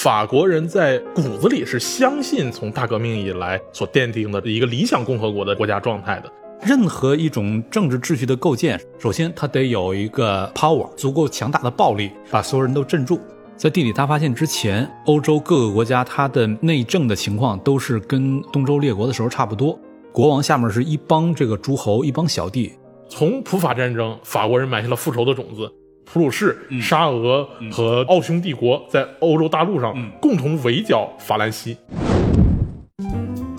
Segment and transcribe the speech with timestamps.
[0.00, 6.32] 法国人在骨子里是相信从大革命以来所奠定的一个理想共和国的国家状态的。
[6.62, 13.18] 任何一种政治秩序的构建，首先它得有一个 power，足够强大的暴力，把所有人都镇住。
[13.56, 19.76] 在地理大发现之前，欧洲各个国家它的内政的情况都是跟东周列国的时候差不多，
[20.12, 22.72] 国王下面是一帮这个诸侯，一帮小弟。
[23.08, 25.68] 从普法战争，法国人埋下了复仇的种子。
[26.10, 31.76] 普鲁士、沙俄和奥匈帝国在欧洲大陆上共同围剿法兰西。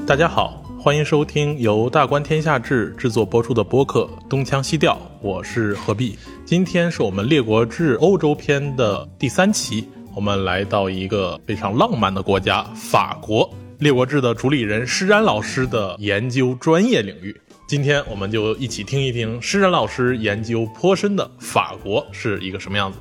[0.08, 6.18] 大家好，欢迎收听由大观天下志制作播出的播客《东腔西调》，我是何必。
[6.44, 13.48] 今天是我们《列国志》欧洲篇的第三期，我们来到一个非常浪漫的国家——法国。
[13.78, 17.40] 《列国志》的主理人施然老师的研究专业领域。
[17.70, 22.98] 今天我们就一起听一听施展老师研究颇深的法国是一个什么样子。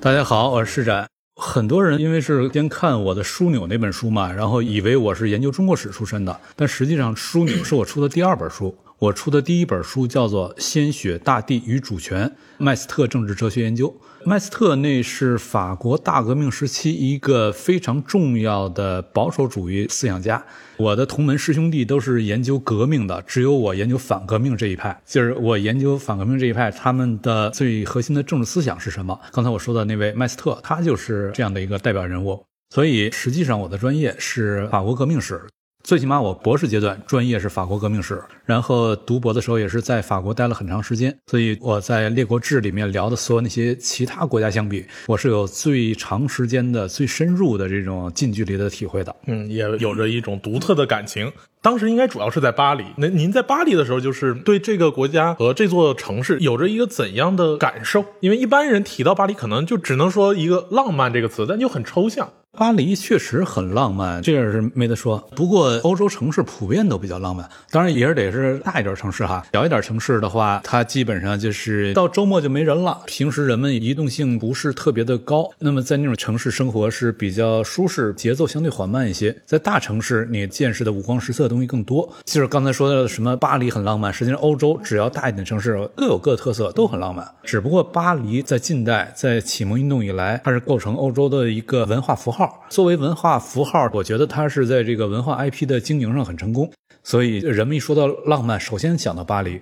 [0.00, 1.06] 大家好，我是施展。
[1.36, 8.76] 很多人因为是先看我的《枢纽》那本书嘛，然后以为我是研究中国史出身的，但实际上《枢纽》是我出的第二本书。
[8.98, 13.88] 我出的第一本书叫做《鲜血、大地与主权：麦斯特政治哲学研究》。
[14.26, 20.42] 麦斯特那是法国大革命时期一个非常重要的保守主义思想家。
[20.78, 24.98] 我的同门师兄弟都是研究革命的，只有我研究反革命这一派。
[25.04, 29.20] 就是我研究反革命这一派，他们的最核心的政治思想是什么？
[29.30, 32.42] 刚才我说的那位麦斯特，他就是这样的一个代表人物。
[32.70, 35.42] 所以实际上我的专业是法国革命史。
[35.84, 49.14] 最起码我博士阶段专业是法国革命史，然后读博的时候也是在法国待了很长时间，所以我在列国志里面聊的所有那些其他国家相比，我是有最长时间的、最深入的这种近距离的体会的。
[49.26, 51.30] 嗯，也有着一种独特的感情。
[51.60, 52.84] 当时应该主要是在巴黎。
[52.96, 58.02] 那您在巴黎的时候，就是对这个国家和这座城市有着一个怎样的感受？
[58.20, 62.30] 因为一般人提到巴黎，可能就只能说一个浪漫这个词，但又很抽象。
[62.56, 65.18] 巴黎确实很浪漫，这个是没得说。
[65.34, 69.44] 不过欧洲城市普遍都比较浪漫，当然也是得是大一点城市哈。
[69.52, 75.50] 小一点城市的话，它基本上就是到周末就没人了，平时人们移动性不是特别的高。
[75.58, 79.36] 那么在那种城市生活是比较舒适，节奏相对缓慢一些。
[79.44, 82.08] 在大城市，你见识的五光十色的东西更多。
[82.24, 87.26] 就是刚才说的什么巴黎很浪漫，实际上欧洲只要大一点城市各有各特色，都很浪漫。
[87.42, 92.43] 只不过巴黎在近代在启蒙运动以来，它是构成欧洲的一个文化符号。
[92.68, 96.70] 作为文化符号，我觉得它是在这个文化 IP 的经营上很成功，
[97.02, 99.60] 所以人们一说到浪漫，首先想到巴黎。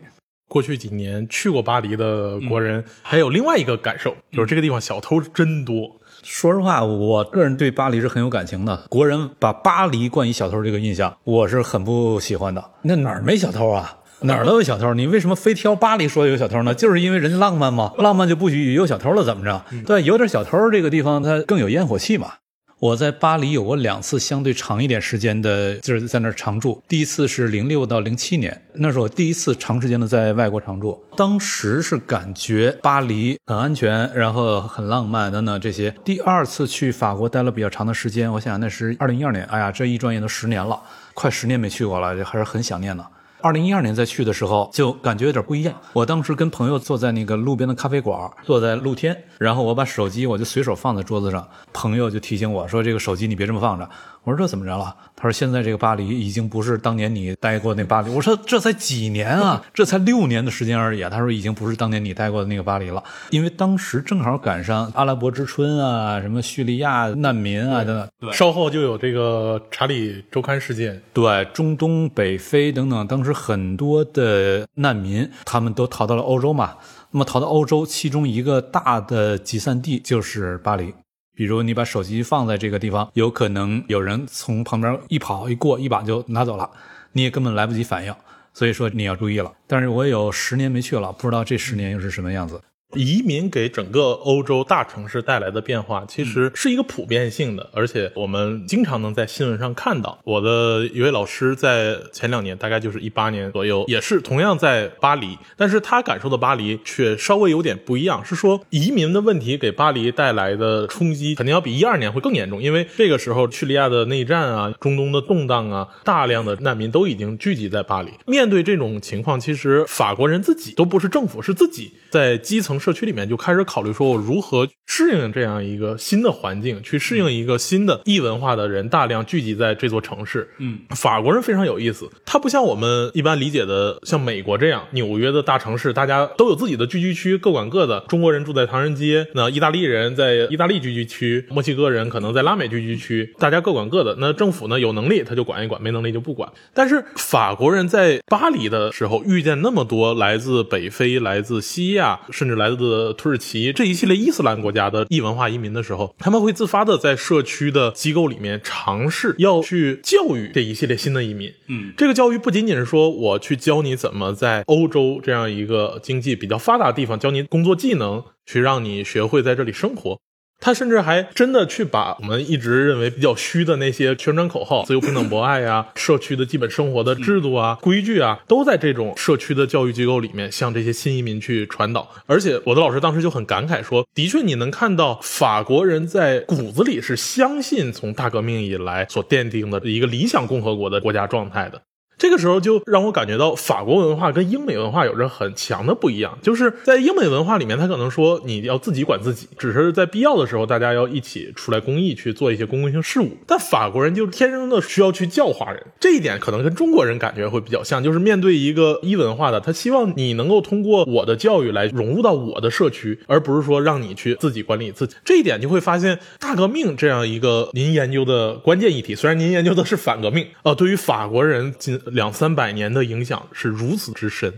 [0.48, 5.90] 过去几年去过巴黎的国人，还有另外一个感受，就是这个地方小偷真多。
[6.22, 8.84] 说实话，我个人对巴黎是很有感情的。
[8.90, 12.62] 国人把巴黎冠以小偷这个印象，我是很不喜欢的。
[12.82, 13.98] 那哪儿没小偷啊？
[14.20, 16.74] 哪儿都有小偷，你为什么非挑巴黎说有小偷呢？
[16.74, 17.92] 就是因为人家浪漫嘛？
[17.98, 19.64] 浪漫就不许有小偷了，怎么着？
[19.86, 22.34] 对，有点小偷，这个地方它更有烟火气嘛。
[22.82, 26.82] 我在巴黎有过两次相对长一点时间的，就是在那儿常住。
[26.88, 31.00] 第一次是零六到零七年，那是我第一次长时间的在外国常住。
[31.16, 35.94] 当时是感觉巴黎很安全，然后很浪漫等等这些。
[36.04, 39.44] 第二次去法国待了比较长的时间，我想那是二零一二年。
[39.44, 40.82] 哎呀，这一转眼都十年了，
[41.14, 43.06] 快十年没去过了，还是很想念的。
[43.42, 45.74] 二零一二年再去的时候，就感觉有点不一样。
[45.92, 53.88] 我当时跟朋友坐在那个路边的咖啡馆，坐在露天，然后我把手机我就随手放在桌子上，朋友就提醒我说：“这个手机你别这么放着。”
[54.24, 68.08] 我说：“这怎么着了？”他说：“现在这个巴黎已经不是当年你待过那巴黎。”我说：“这才几年啊，这才六年的时间而已啊。”他说：“已经不是当年你待过的那个巴黎了，因为当时正好赶上阿拉伯之春啊，什么叙利亚难民啊等等。
[68.20, 76.76] 对，稍后就有这个查理周刊事件，对，中东北非等等，当时很多的难民他们都逃到了欧洲嘛。
[77.10, 80.94] 那么逃到欧洲，其中一个大的集散地就是巴黎。
[81.34, 86.70] 比如你把手机放在这个地方，有可能有人从旁边一跑一过，一把就拿走了，
[87.12, 88.14] 你也根本来不及反应。
[88.54, 89.50] 所以说你要注意了。
[89.66, 92.60] 但是我有十年没去了，不知道这十年又是什么样子。
[92.94, 100.18] 移民给整个欧洲大城市带来的变化，其实是一个普遍性的，而且我们经常能在新闻上看到。
[100.24, 118.10] 我的一位老师在前两年，大概就是一八年左右，也是同样在巴黎，但是他感受的巴黎却稍微有点不一样，是说移民的问题给巴黎带来的冲击肯定要比一二年会更严重，因为这个时候叙利亚的内战啊、中东的动荡啊，大量的难民都已经聚集在巴黎。
[118.26, 122.81] 面对这种情况，其实法国人自己都不是政府，是自己在基层。
[122.82, 130.48] 社区里面就开始考虑说，我如何适应这样一个新的环境，去适应一个新的异文化的人大量聚集在这座城市。
[130.58, 138.00] 嗯，法国人非常有意思，他不像我们一般理解的像美国这样，纽约的大城市，大家都有自己的聚居区，各管各的。
[138.08, 144.16] 中国人住在唐人街，那意大利人在意大利聚居区，墨西哥人可能在拉美聚居区，大家各管各的。
[144.18, 146.50] 那政府呢有能力他就管一管，没能力就不管。
[146.74, 161.52] 但是法国人在巴黎的时候遇见那么多来自北非、来自西亚，甚至来自土耳其这一系列伊斯兰国家的异文化移民的时候，他们会自发的在社区的机构里面尝试要去教育这一系列新的移民。
[161.68, 170.18] 嗯，这个教育不仅仅是说我去教你怎么在欧洲这样一个经济比较发达的地方教你工作技能，去让你学会在这里生活。
[170.62, 182.08] 他甚至还真的去把我们一直认为比较虚的那些宣传口号，自由、平等、博爱呀， 社区的基本生活的制度啊、规矩啊，都在这种社区的教育机构里面向这些新移民去传导。
[182.26, 191.82] 而且我的老师当时就很感慨说，的确你能看到法国人在骨子里是相信从大革命以来所奠定的一个理想共和国的国家状态的。
[192.22, 203.36] 这个时候就让我感觉到法国文化跟英美文化有着很强的不一样，就是在英美文化里面，他可能说你要自己管自己，只是在必要的时候大家要一起出来公益去做一些公共性事务。
[203.44, 215.16] 但法国人就天生的需要去教化人，这一点可能跟中国人感觉会比较像，就是面对一个一文化的，他希望你能够通过我的教育来融入到我的社区，而不是说让你去自己管理自己。
[215.24, 222.00] 这一点就会发现大革命这样一个您研究的关键议题，虽然您研究的是反革命，呃，对于法国人今。
[222.12, 224.52] 两三百年的影响是如此之深，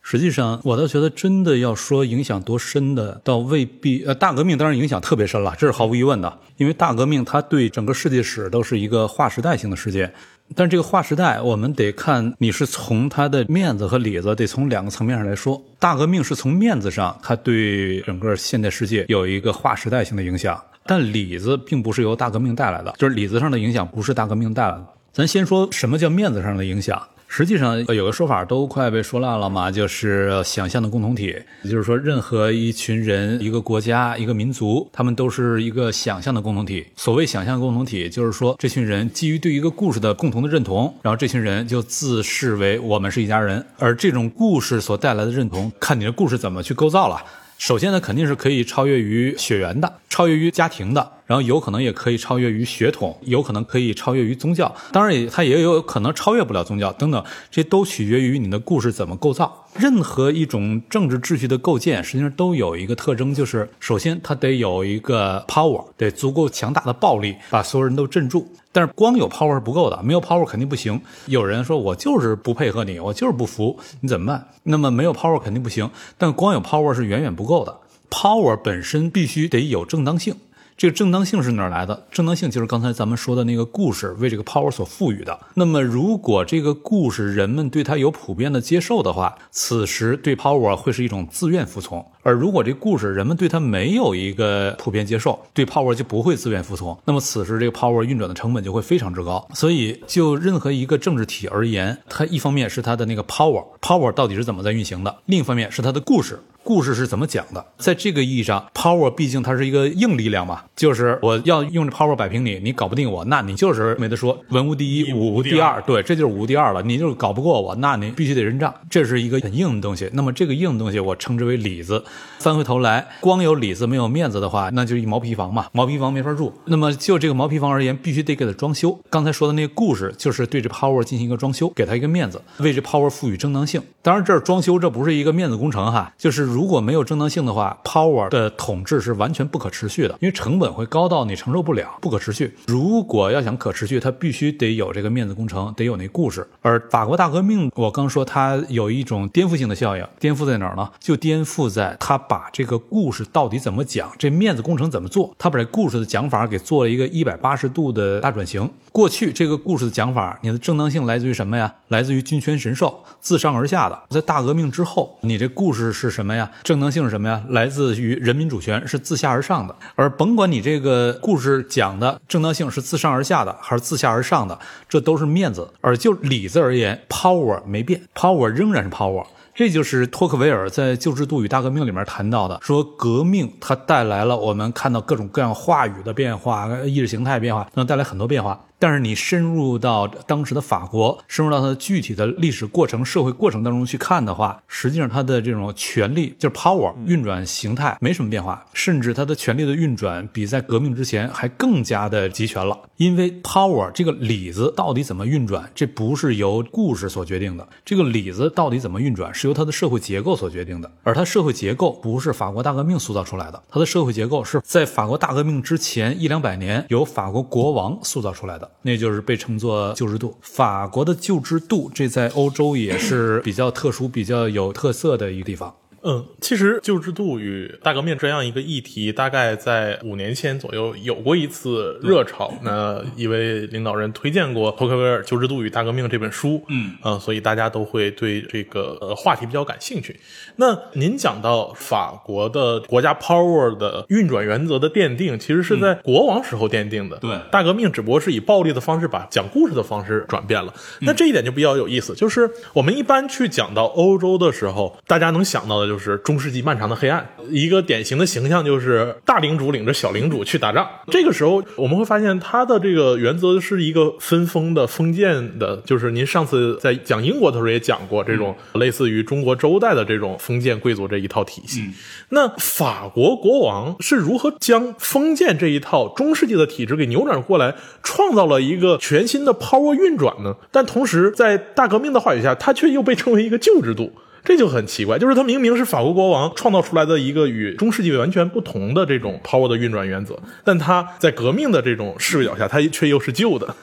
[0.00, 4.04] 实际上我倒觉得真的要说影响多深的，倒未必。
[4.04, 10.12] 呃，大革命当然影响特别深了，这是毫无疑问的，因为大革命它对整个世界史都是一个划时代性的事件。
[10.54, 15.62] 但这个划时代，我们得看你是从它的面子和里子，得从两个层面上来说。
[15.78, 24.86] 大革命是从面子上，它对整个现代世界有一个划时代性的影响，但里子并不是由大革命带来的，就是里子上的影响不是大革命带来的。
[25.12, 27.06] 咱先说什么叫面子上的影响。
[27.28, 36.86] 实际上有个说法都快被说烂了嘛，就是想象的共同体，也就是说，任何一群人、一个国家、一个民族，他们都是一个想象的共同体。
[36.96, 43.64] 所谓想象共同体，就是说，这群人基于对一个故事的共同的认同，然后这群人就自视为我们是一家人。
[43.78, 47.22] 而这种故事所带来的认同，看你的故事怎么去构造了。
[47.62, 51.12] 首先呢，肯定是可以超越于血缘的，超越于家庭的。
[51.26, 59.61] 然后有可能也可以超越于血统，有可能可以超越于宗教，当然也它也有可能超越不了宗教等等，这都取决于你的故事怎么构造。
[59.74, 68.46] 任何一种政治秩序的构建，实际上都有一个特征，就是首先它得有一个 power，得足够强大的暴力把所有人都镇住。
[68.70, 71.00] 但是光有 power 是不够的，没有 power 肯定不行。
[71.26, 74.48] 有人说我就是不配合你，我就是不服，你怎么办？
[74.62, 77.76] 那么没有 power 肯定不行，但光有 power 是远远不够的。
[78.10, 80.36] power 本身必须得有正当性。
[80.82, 82.08] 这个正当性是哪来的？
[82.10, 85.38] 正当性就是刚才咱们说的那个故事为这个 power 所赋予的。
[85.54, 96.98] 那么，如果这个故事人们对它有普遍的接受的话，此时对 power 会是一种自愿服从；而如果这故事人们对它没有一个普遍接受，对 power 就不会自愿服从。
[97.04, 99.46] 那么，此时这个 power 运转的成本就会非常之高。
[99.54, 106.40] 所以，就任何一个政治体而言，它一方面是它的那个 power，power 到底是怎么在运行的；另一方面是它的故事。
[106.64, 107.64] 故事是怎么讲的？
[107.78, 116.82] 在这个意义上，power 毕竟它是一个硬力量嘛，就是我要用这 power 摆平你，你搞不定我，那你就是没得说，文无第一，武无第二，对，这就是武无第二了。
[116.82, 120.08] 你就是搞不过我，那你必须得认账，这是一个很硬的东西。
[120.12, 122.04] 那么这个硬的东西，我称之为里子。
[122.38, 126.52] 翻回头来，光有里子没有面子的话，那就一毛坯房嘛，毛坯房没法住。
[126.66, 128.98] 那么就这个毛坯房而言，必须得给它装修。
[129.08, 133.80] 刚才说的那个故事，就是对这 power 进行一个装修，给它一个面子，为这 power 赋予正当性。
[134.02, 142.54] 当然，这装修这不是一个面子工程哈，就是如果没有正当性的话，power 的统治是完全不可持续的，因为成本会高到你承受不了，不可持续。
[142.66, 146.46] 如果要想可持续，它必须得有这个面子工程，得有那故事。
[146.60, 150.90] 而法国大革命，我刚说它有一种颠覆性的效应，颠覆在哪儿呢？
[151.00, 158.70] 就颠覆在它把这个故事到底怎么讲，这面子工程怎么做，它把这故事的讲法给做了一个一百八十度的大转型。
[158.92, 161.72] 过去这个故事的讲法，你的正当性来自于什么呀？
[161.88, 163.98] 来自于君权神授，自上而下的。
[164.10, 166.41] 在大革命之后，你这故事是什么呀？
[166.62, 167.42] 正当性是什么呀？
[167.48, 169.74] 来自于人民主权，是自下而上的。
[169.94, 174.58] 而甭管你这个故事讲的正当性是自上而下的，还是自下而上的，
[174.88, 175.68] 这都是面子。
[175.80, 179.24] 而就里子而言，power 没变，power 仍然是 power。
[179.54, 188.58] 这就是托克维尔在《旧制度与大革命》里面谈到的，说革命它带来了我们看到各种各样话语的变化、意识形态变化，能带来很多变化。
[188.82, 202.76] 但是你深入到当时的法国，深入到它的具体的历史过程、社会过程当中去看的话，实际上它的这种权力就是 power 运转形态没什么变化，甚至它的权力的运转比在革命之前还更加的集权了。
[202.96, 218.68] 因为 power 这个里子到底怎么运转，这不是由故事所决定的，这个里子到底怎么运转是由它的社会结构所决定的，而它社会结构不是法国大革命塑造出来的，它的社会结构是在法国大革命之前一两百年由法国国王塑造出来的。
[218.80, 220.36] 那就是被称作旧制度。
[220.40, 225.74] 法国的旧制度，这在欧洲也是比较特殊、比较有特色的一个地方。
[226.04, 232.52] 嗯，其实旧制度与大革命这样一个议题，大概在五年前左右有过一次热潮。
[232.62, 240.18] 那一位领导人推荐过托克维尔《旧制度与大革命》这本书，嗯，呃，所以大家都会对这个呃话题比较感兴趣。
[240.56, 247.16] 那您讲到法国的国家 power 的运转原则的奠定，其实是在国王时候奠定的。
[247.18, 250.74] 对大革命只不过是以暴力的方式把讲故事的方式转变了。
[251.02, 260.88] 那这一点就比较有意思，就是我们一般去讲到欧洲的时候，大家能想到的就是中世纪漫长的黑暗，一个典型的形象就是大领主领着小领主去打仗。
[261.08, 271.84] 这个时候我们会发现，他的这个原则是一个分封的、封建的，就是您上次在讲英国的时候也讲过这种类似于中国周代的这种封建贵族这一套体系。
[272.30, 280.56] 那法国国王是如何将封建这一套中世纪的体制给扭转过来，创造了一个全新的 power 运转呢？
[280.70, 284.10] 但同时在大革命的话语下，它却又被称为一个旧制度。
[284.44, 293.74] 这就很奇怪，就是他明明是法国国王创造出来的一个与中世纪完全不同的这种 power 的运转原则，但他在革命的这种视角下，他却又是旧的。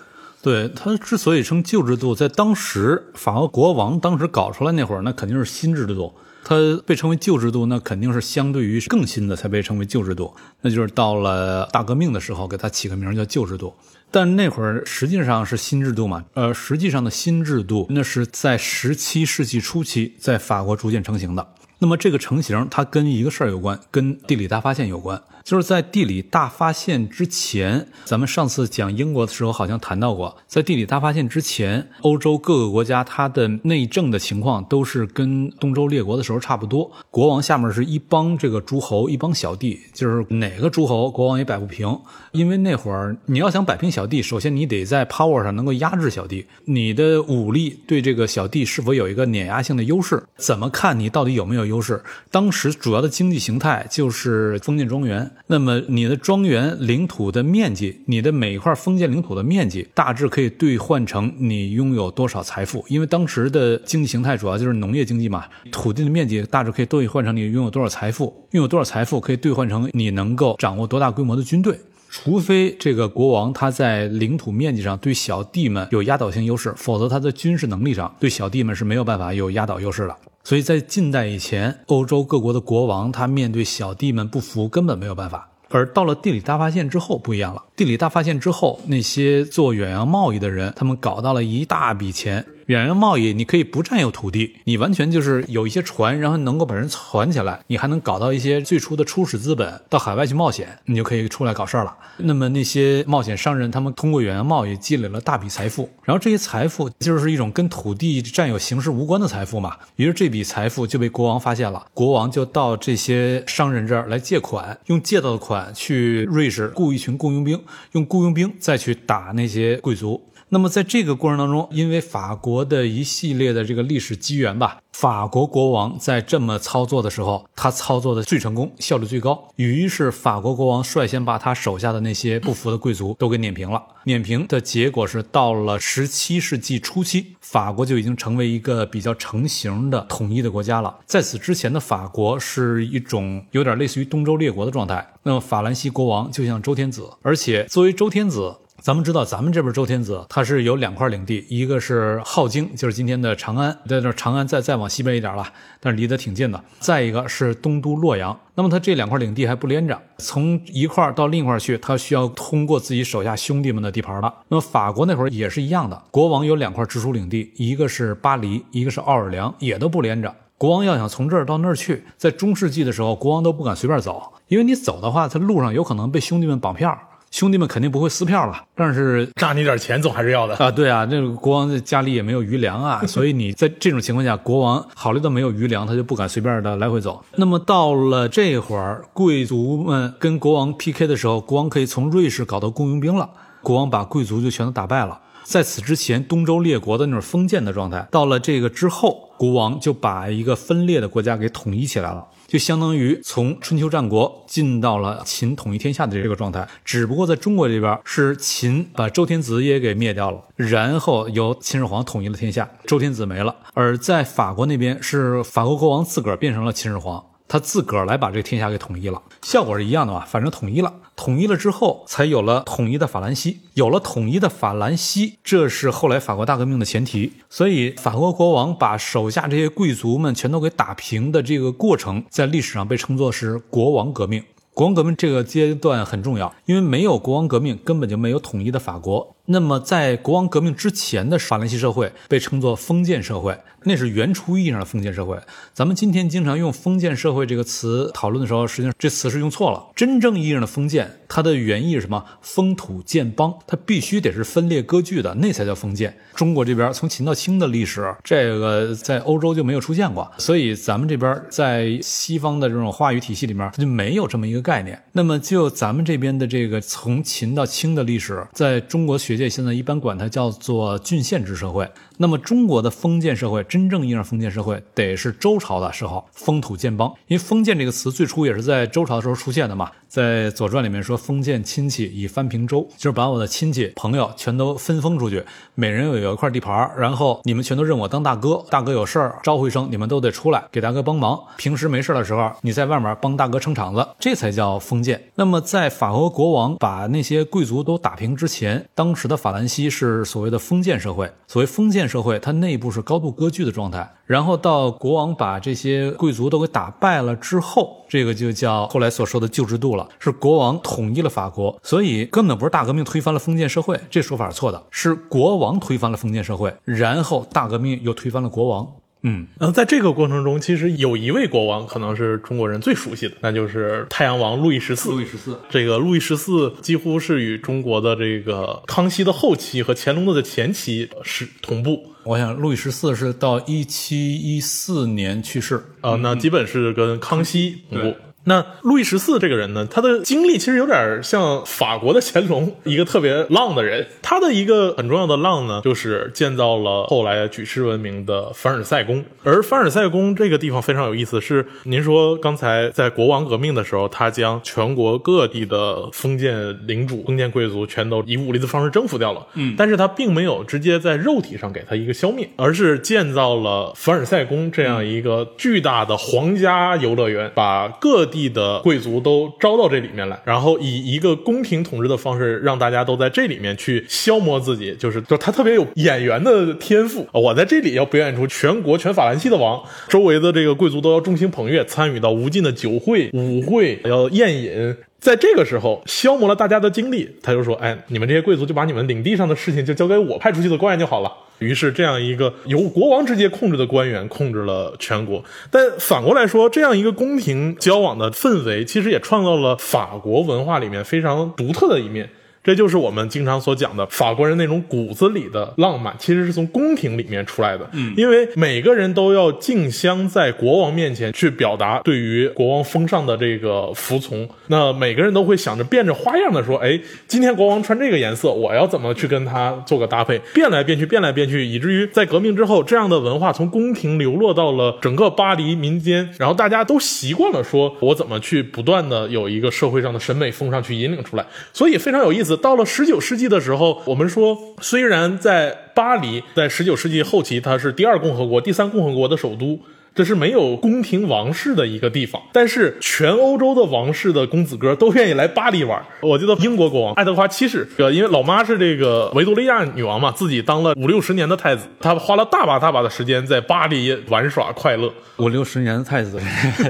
[0.41, 6.13] 对它之所以称旧制度，在当时法国国王当时搞出来那会儿，那肯定是新制度。
[6.45, 10.33] 它被称为旧制度，那肯定是相对于更新的才被称为旧制度。
[10.61, 13.73] 那就是到了大革命的时候，给它起个名叫旧制度。
[14.11, 16.25] 但那会儿实际上是新制度嘛？
[16.33, 21.47] 呃，实际上的新制度那是在十七世纪初期在法国逐渐成型的。
[21.77, 25.21] 那么这个成型，它跟一个事儿有关，跟地理大发现有关。
[25.43, 36.89] 就是在地理大发现之前，咱们上次讲英国的时候好像谈到过，在地理大发现之前，欧洲各个国家它的内政的情况都是跟东周列国的时候差不多。
[37.09, 41.97] 国王下面是一帮这个诸侯，一帮小弟，就是哪个诸侯国王也摆不平。
[42.31, 50.21] 因为那会儿你要想摆平小弟，首先你得在 power 上能够压制小弟，你的武力对这个小弟是否有一个碾压性的优势？
[50.37, 52.01] 怎么看你到底有没有优势？
[52.29, 55.28] 当时主要的经济形态就是封建庄园。
[55.47, 62.83] 那么你的庄园领土的面积，你的每一块封建领土的面积，大致可以兑换成你拥有多少财富。
[62.87, 71.79] 因为当时的经济形态主要就是农业经济嘛，土地的面积大致可以兑换成你拥有多少财富，拥有多少财富可以兑换成你能够掌握多大规模的军队。
[72.11, 80.15] 除非这个国王他在领土面积上对小弟们有压倒性优势，否则他在军事能力上对小弟们是没有办法有压倒优势的。
[80.49, 85.47] 所以在近代以前，欧洲各国的国王他面对小弟们不服，根本没有办法。
[85.67, 92.43] 而到了地理大发现之后不一样了，地理大发现之后，那些做远洋贸易的人，他们搞到了一大笔钱。
[92.69, 101.97] 远洋贸易，你可以不占有土地，你完全就是有一些船，然后能够把人攒起来，你还能搞到一些最初的初始资本，到海外去冒险，你就可以出来搞事儿了。
[102.17, 109.75] 那么那些冒险商人，他们通过远洋贸易积累了大笔财富，然后这些财富就是一种跟土地占有形式无关的财富嘛。
[109.95, 117.59] 于是这笔财富就被国王发现了，国王就到这些商人这儿来借款，用借到的款去瑞士雇一群雇佣兵，
[117.93, 120.23] 用雇佣兵再去打那些贵族。
[120.51, 129.47] 那么在这个过程当中，因为法国的一系列的这个历史机缘吧，法国国王在这么操作的时候，他操作的最成功，效率最高。
[129.57, 133.83] 于是法国国王率先把他手下的那些不服的贵族都给碾平了。
[134.05, 140.97] 碾平的结果是，到了十七世纪初期，法国就已经成为一个比较成型的统一的国家了。
[141.05, 145.13] 在此之前的法国是一种有点类似于东周列国的状态。
[145.21, 148.55] 那么法兰西国王就像周天子，而且作为周天子。
[148.81, 155.45] 咱们知道，咱们这边周天子他是有两块领地，一个是镐京，就是今天的长安，在那长安再再往西边一点了，
[155.81, 158.37] 但是离得挺近的；再一个是东都洛阳。
[158.55, 164.33] 那么他这两块领地还不连着，从一块到另一块去，他需要通过自己手下兄弟们的地盘的。
[164.47, 170.33] 那么法国那会儿也是一样的，国王有两块直属领地，一个是巴黎，一个是奥尔良，也都不连着。
[170.57, 176.97] 国王要想从这儿到那儿去，在中世纪的时候，国王都不敢随便走，因为你走的话，他路上有可能被兄弟们绑票。
[177.31, 180.71] 兄弟们肯定不会撕票了，但是炸你点钱总还是要的啊！
[180.71, 187.23] 对啊，这个国王家里也没有余粮啊， 所以你在这种情况下，国王考虑到没有余粮，他就不敢随便的来回走。
[187.35, 193.29] 那么到了这会儿，贵族们跟国王 PK 的时候，国王可以从瑞士搞到雇佣兵了。
[193.61, 195.19] 国王把贵族就全都打败了。
[195.43, 206.67] 在此之前，东周列国的那种封建的状态，到了这个之后，国王就把一个分裂的国家给统一起来了，就相当于从春秋战国进到了秦统一天下的这个状态。
[206.83, 217.23] 只不过在中国这边，是秦把周天子也给灭掉了，然后由秦始皇统一了天下，周天子没了；而在法国那边，是法国国王自个儿变成了秦始皇。
[217.49, 220.23] 他自个儿来把这天下给统一了，效果是一样的吧？
[220.29, 227.33] 反正统一了，统一了之后，才有了统一的法兰西，有了统一的法兰西，这是后来法国大革命的前提。
[227.49, 234.43] 所以，法国国王把手下这些贵族们全都给打平的这个过程，在历史上被称作是国王革命。
[234.75, 239.35] 国王革命这个阶段很重要，因为没有国王革命，根本就没有统一的法国。
[239.51, 245.39] 那么，在国王革命之前的法兰西社会被称作封建社会，那是原初意义上的封建社会。
[245.73, 249.87] 咱们今天经常用“封建社会”这个词讨论的时候，实际上这词是用错了。
[249.95, 252.23] 真正意义上的封建，它的原意是什么？
[252.41, 256.15] 封土建邦，它必须得是分裂割据的，那才叫封建。
[256.35, 265.01] 中国这边从秦到清的历史，这个在欧洲就没有出现过，所以咱们这边在西方的这种话语体系里面，它就没有这么一个概念。
[265.13, 269.38] 那么，就咱们这边的这个从秦到清的历史，在中国学。
[269.39, 271.89] 界现在一般管它叫做郡县制社会。
[272.17, 277.11] 那么中国的封建社会，真正意义上封建社会，得是周朝的时候封土建邦。
[277.27, 279.89] 因为封建这个词最初也是在周朝的时候出现的嘛。
[280.09, 288.65] 在《左传》里面说，封建亲戚以藩平周，就是把我的亲戚朋友全都分封出去，每人有有一块地盘，然后你们全都认我当大哥。
[288.71, 291.39] 大哥有事儿招呼一声，你们都得出来给大哥帮忙。
[291.57, 295.21] 平时没事的时候，你在外面帮大哥撑场子，这才叫封建。
[295.35, 301.31] 那么在法国国王把那些贵族都打平之前，当时的法兰西是所谓的封建社会。
[301.47, 304.15] 所谓封建社会，它内部是高度割据的状态。
[304.25, 311.79] 然后到国王把这些贵族都给打败了之后，这个就叫后来所说的旧制度了，是国王统一了法国。
[311.81, 318.87] 所以根本不是大革命推翻了封建社会，这说法是错的，是国王推翻了封建社会，然后大革命又推翻了国王。
[319.21, 325.09] 嗯，然后在这个过程中，其实有一位国王可能是中国人最熟悉的，那就是太阳王路易十四。
[325.09, 332.13] 路易十四，这个路易十四几乎是与中国的这个康熙的后期和乾隆的前期是同步。
[332.23, 338.15] 我想路易十四是到一七一四年去世啊，那基本是跟康熙同步。
[338.45, 344.07] 那路易十四这个人呢，他的经历其实有点像法国的乾隆，一个特别浪的人。
[344.21, 349.23] 他的一个很重要的浪呢，就是建造了后来举世闻名的凡尔赛宫。
[349.43, 359.45] 而凡尔赛宫这个地方非常有意思，是您说刚才在国王革命的时候，他将全国各地的封建领主、封建贵族全都以武力的方式征服掉了。
[359.55, 377.27] 嗯，但是他并没有直接在肉体上给他一个消灭，而是建造了凡尔赛宫这样一个巨大的皇家游乐园，把各地的贵族都招到这里面来，然后以一个宫廷统治的方式，让大家都在这里面去消磨自己，就是就他特别有演员的天赋。
[377.33, 384.95] 我在这里要表演出全国全法兰西的王，周围的这个贵族都要众星捧月，参与到无尽的酒会、舞会，要宴饮。
[385.19, 395.43] 在这个时候消磨了大家的精力，他就说：“哎，你们这些贵族就把你们领地上的事情就交给我派出去的官员就好了。”于是，这样一个由国王直接控制的官员控制了全国。
[395.69, 402.29] 但反过来说，这样一个宫廷交往的氛围，其实也创造了法国文化里面非常独特的一面。
[402.69, 407.89] 这就是我们经常所讲的法国人那种骨子里的浪漫，其实是从宫廷里面出来的。
[407.93, 414.47] 嗯，因为每个人都要竞相在国王面前去表达对于国王风尚的这个服从。
[414.67, 432.58] 那每个人都会想着变着花样的说：“哎，今天国王穿这个颜色，我要怎么去跟他做个搭配？”变来变去，变来变去，以至于在革命之后，这样的文化从宫廷流落到了整个巴黎民间，然后大家都习惯了说：“我怎么去不断的有一个社会上的审美风尚去引领出来？”所以非常有意思。
[432.61, 439.79] 到了十九世纪的时候，我们说，虽然在巴黎，在十九世纪后期，它是第二共和国、第三共和国的首都。
[440.15, 446.03] 这是没有宫廷王室的一个地方，但是全欧洲的王室的公子哥都愿意来巴黎玩。
[446.21, 455.09] 我记得英国国王爱德华七世，呃，因为老妈是这个维多利亚女王嘛，自己当了五六十年的太子，他花了大把大把的时间在巴黎玩耍快乐。
[455.37, 456.37] 五六十年的太子，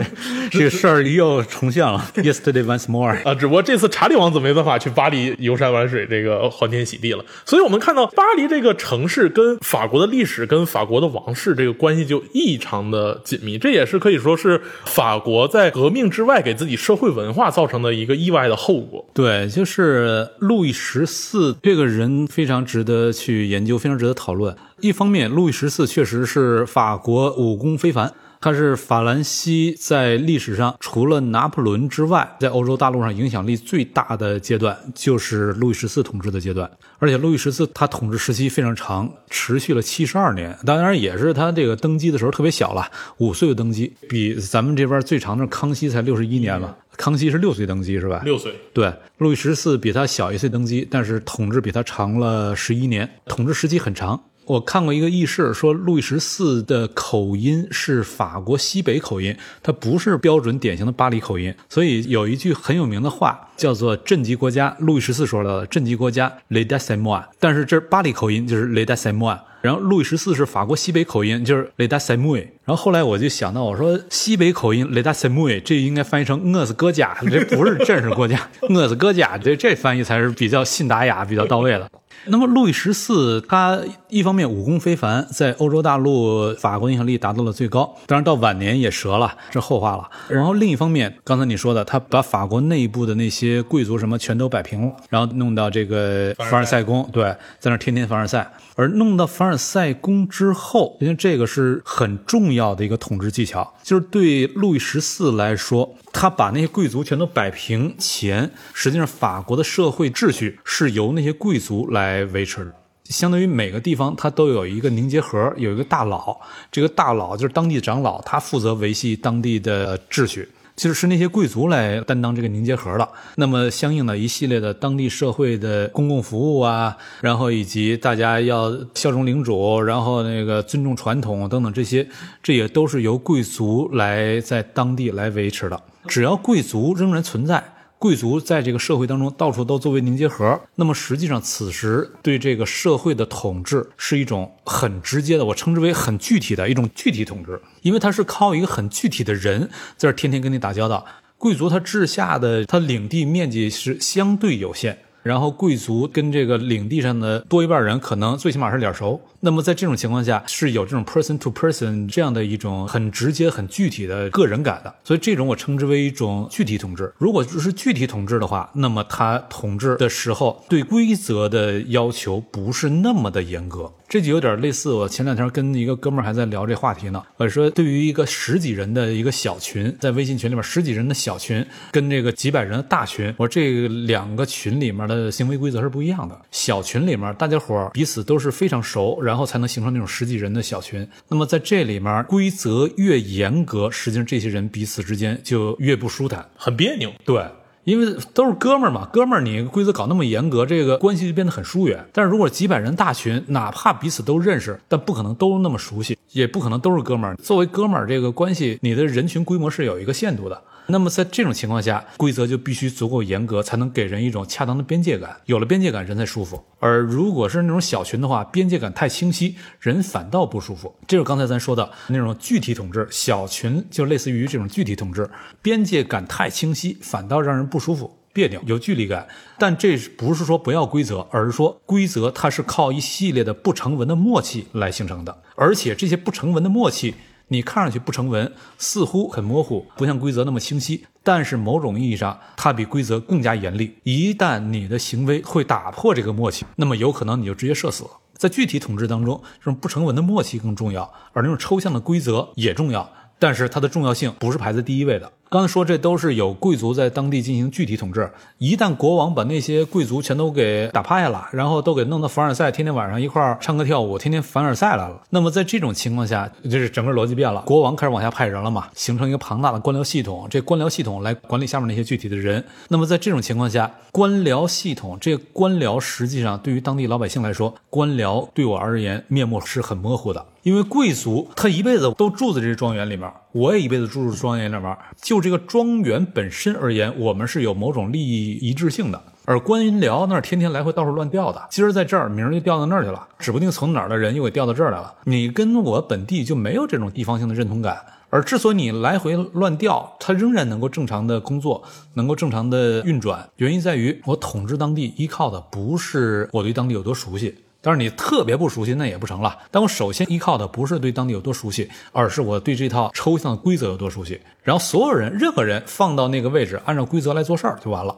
[0.49, 2.03] 这个事儿又重现了。
[2.15, 7.23] Yesterday once more 啊，只不过这次查理王子没办法去巴黎游山玩水，这个欢天喜地了。
[7.45, 13.08] 所以我们看到巴黎这个城市跟法国的历史、跟法国的王室这个关系就异常的。
[13.23, 19.05] 紧密，这也是可以说是法国在革命之外给自己社会文化造成的一个意外的后果。
[19.13, 24.55] 对，就是路易十四这个人非常值得去研究，非常值得讨论。
[24.81, 28.13] 一方面，路易十四确实是法国武功非凡。
[28.41, 36.69] 它是法兰西在历史上除了拿破仑之外，在欧洲大陆上影响力最大的阶段，就是路易十四统治的阶段。
[36.99, 40.57] 而且路易十四他统治时期非常长，持续了七十二年。
[40.65, 46.77] 当然也是他这个登基的时候特别小了，五岁就登基，比咱们这边最长的康熙才六十一年了。
[46.97, 48.21] 康熙是六岁登基是吧？
[48.25, 48.53] 六岁。
[48.73, 54.21] 对，路易十四比他小一岁登基，但是统治比他长了十一年，统治时期很长。
[54.49, 61.53] 我看过一个轶事，说路易十四的口音是法国西北口音，它不是标准典型的巴黎口音。
[61.69, 64.75] 所以有一句很有名的话，叫做“镇级国家”。
[64.81, 69.39] 路易十四说的“镇级国家 ”，Le d e s m o i 但是这巴黎口音就是 Le d e s m o i
[69.61, 75.43] 然后路易十四是法国西北口音，就是 Le d e s m o i 然后后来我就想到，我说西北口音 Le d e s e m
[75.43, 81.87] o i 这应该翻译成“饿死哥家”，这不是正式国家，“饿死哥家”这这翻译才是比较信达雅、比较到位的。
[82.25, 90.09] 那么，路易十四他一方面武功非凡，在欧洲大陆法国影响力达到了最高，当然到晚年也折了，这后话了。
[90.27, 98.51] 然后另一方面，刚才你说的，他把法国内部的那些贵族什么全都摆平了，然后弄到这个凡尔赛宫，对，在那天天凡尔赛。
[98.79, 112.73] 而弄到凡尔赛宫之后，因为这个是很重要的一个统治技巧，就是对路易十四来说，他把那些贵族全都摆平前，实际上法国的社会秩序是由那些贵族来维持的，
[113.09, 116.39] 相当于每个地方它都有一个凝结核，有一个大佬，
[116.71, 120.47] 这个大佬就是当地长老，他负责维系当地的秩序。
[120.79, 123.05] 其实是那些贵族来担当这个凝结核的。
[123.35, 132.07] 那么，相应的一系列的当地社会的公共服务啊，然后以及大家要效忠领主，然后那个尊重传统等等这些，
[132.41, 135.77] 这也都是由贵族来在当地来维持的。
[136.07, 137.61] 只要贵族仍然存在。
[137.99, 151.05] 贵族在这个社会当中到处都作为凝结核，那么实际上此时对这个社会的统治是一种很直接的，我称之为很具体的一种具体统治，因为它是靠一个很具体的人在这天天跟你打交道。
[151.37, 154.97] 贵族他治下的他领地面积是相对有限。
[155.23, 167.11] 然后贵族跟这个领地上的多一半人可能最起码是脸熟，那么在这种情况下是有这种 person to person 这样的一种很直接、很具体的个人感的，所以这种我称之为一种具体统治。
[167.17, 173.91] 如果是具体统治的话，那么他统治的时候对规则的要求不是那么的严格。
[174.07, 177.21] 这就有点类似，我前两天跟一个哥们儿还在聊这话题呢。
[177.37, 186.39] 我说，对于一个十几人的一个小群，在微信群里面十几人的小群，跟这个几百人的大群，我说这两个群里面的行为规则是不一样的。
[186.51, 191.05] 小群里面大家伙彼此都是非常熟，然后才能形成那种十几人的小群。
[191.27, 197.11] 那么在这里面规则越严格，实际上这些人彼此之间就越不舒坦，很别扭。
[197.25, 197.43] 对。
[197.85, 202.05] 因为都是哥们儿嘛，哥们儿，你规则搞那么严格，这个关系就变得很疏远。
[202.13, 207.35] 但是如果几百人大群，哪怕彼此都认识，但不可能都那么熟悉，也不可能都是哥们儿。
[207.37, 210.61] 作为哥们儿，这个关系，你的人群规模是有一个限度的。
[210.89, 215.37] 那么在这种情况下，规则就必须足够严格，才能给人一种恰当的边界感。
[215.45, 216.63] 有了边界感，人才舒服。
[216.79, 220.93] 而如果是那种小群的话，边界感太清晰，人反倒不舒服。
[221.07, 225.29] 这就是刚才咱说的那种具体统治，小群就类似于这种具体统治，
[225.61, 229.27] 边界感太清晰，反倒让人不舒服、别扭、有距离感。
[229.57, 237.13] 但这不是说不要规则，而是说规则它是靠一系列的不成文的默契来形成的，而且这些不成文的默契。
[237.49, 241.05] 你看上去不成文，似乎很模糊，不像规则那么清晰。
[241.23, 243.97] 但是某种意义上，它比规则更加严厉。
[244.03, 248.11] 一旦你的行为会打破这个默契，那么有可能你就直接社死了。
[248.35, 253.11] 在具体统治当中，这种不成文的默契更重要，而那种抽象的规则也重要。
[253.37, 255.31] 但是它的重要性不是排在第一位的。
[255.51, 258.31] 刚才说这都是有贵族在当地进行具体统治。
[258.59, 265.19] 一旦国王把那些贵族全都给打趴下了，然后都给弄到凡尔赛，天天晚上一块儿唱歌跳舞，天天凡尔赛来了。
[265.31, 270.45] 那么在这种情况下，就是整个逻辑变了，国王开始往下派人了嘛，形成一个庞大的官僚系统。
[270.51, 272.63] 这官僚系统来管理下面那些具体的人。
[272.89, 280.45] 那么在这种情况下，官僚系统这官僚实际上对于当地老百姓来说，官僚对我而言面目是很模糊的。
[280.61, 289.21] 因为贵族他一辈子都住在这庄园里面，我也一辈子住在庄园里面，就就这个庄园本身而言，我们是有某种利益一致性的。
[289.45, 295.13] 而官僚那儿天天来回到处乱调的，今儿在这儿，明儿就调到那儿去了，指不定从哪儿的人又给调到这儿来了。
[295.23, 297.97] 你跟我本地就没有这种地方性的认同感。
[298.29, 301.81] 而之所以你来回乱调，它仍然能够正常的工作，
[302.15, 307.55] 能够正常的运转，原因在于我统治当地依靠的不是我对当地有多熟悉。
[307.81, 309.57] 但是你特别不熟悉，那也不成了。
[309.71, 314.41] 但我首先依靠的不是对当地有多熟悉，而是我对这套抽象的规则有多熟悉。
[314.63, 318.15] 然后所有人、任何人放到那个位置，按照规则来做事儿就完了。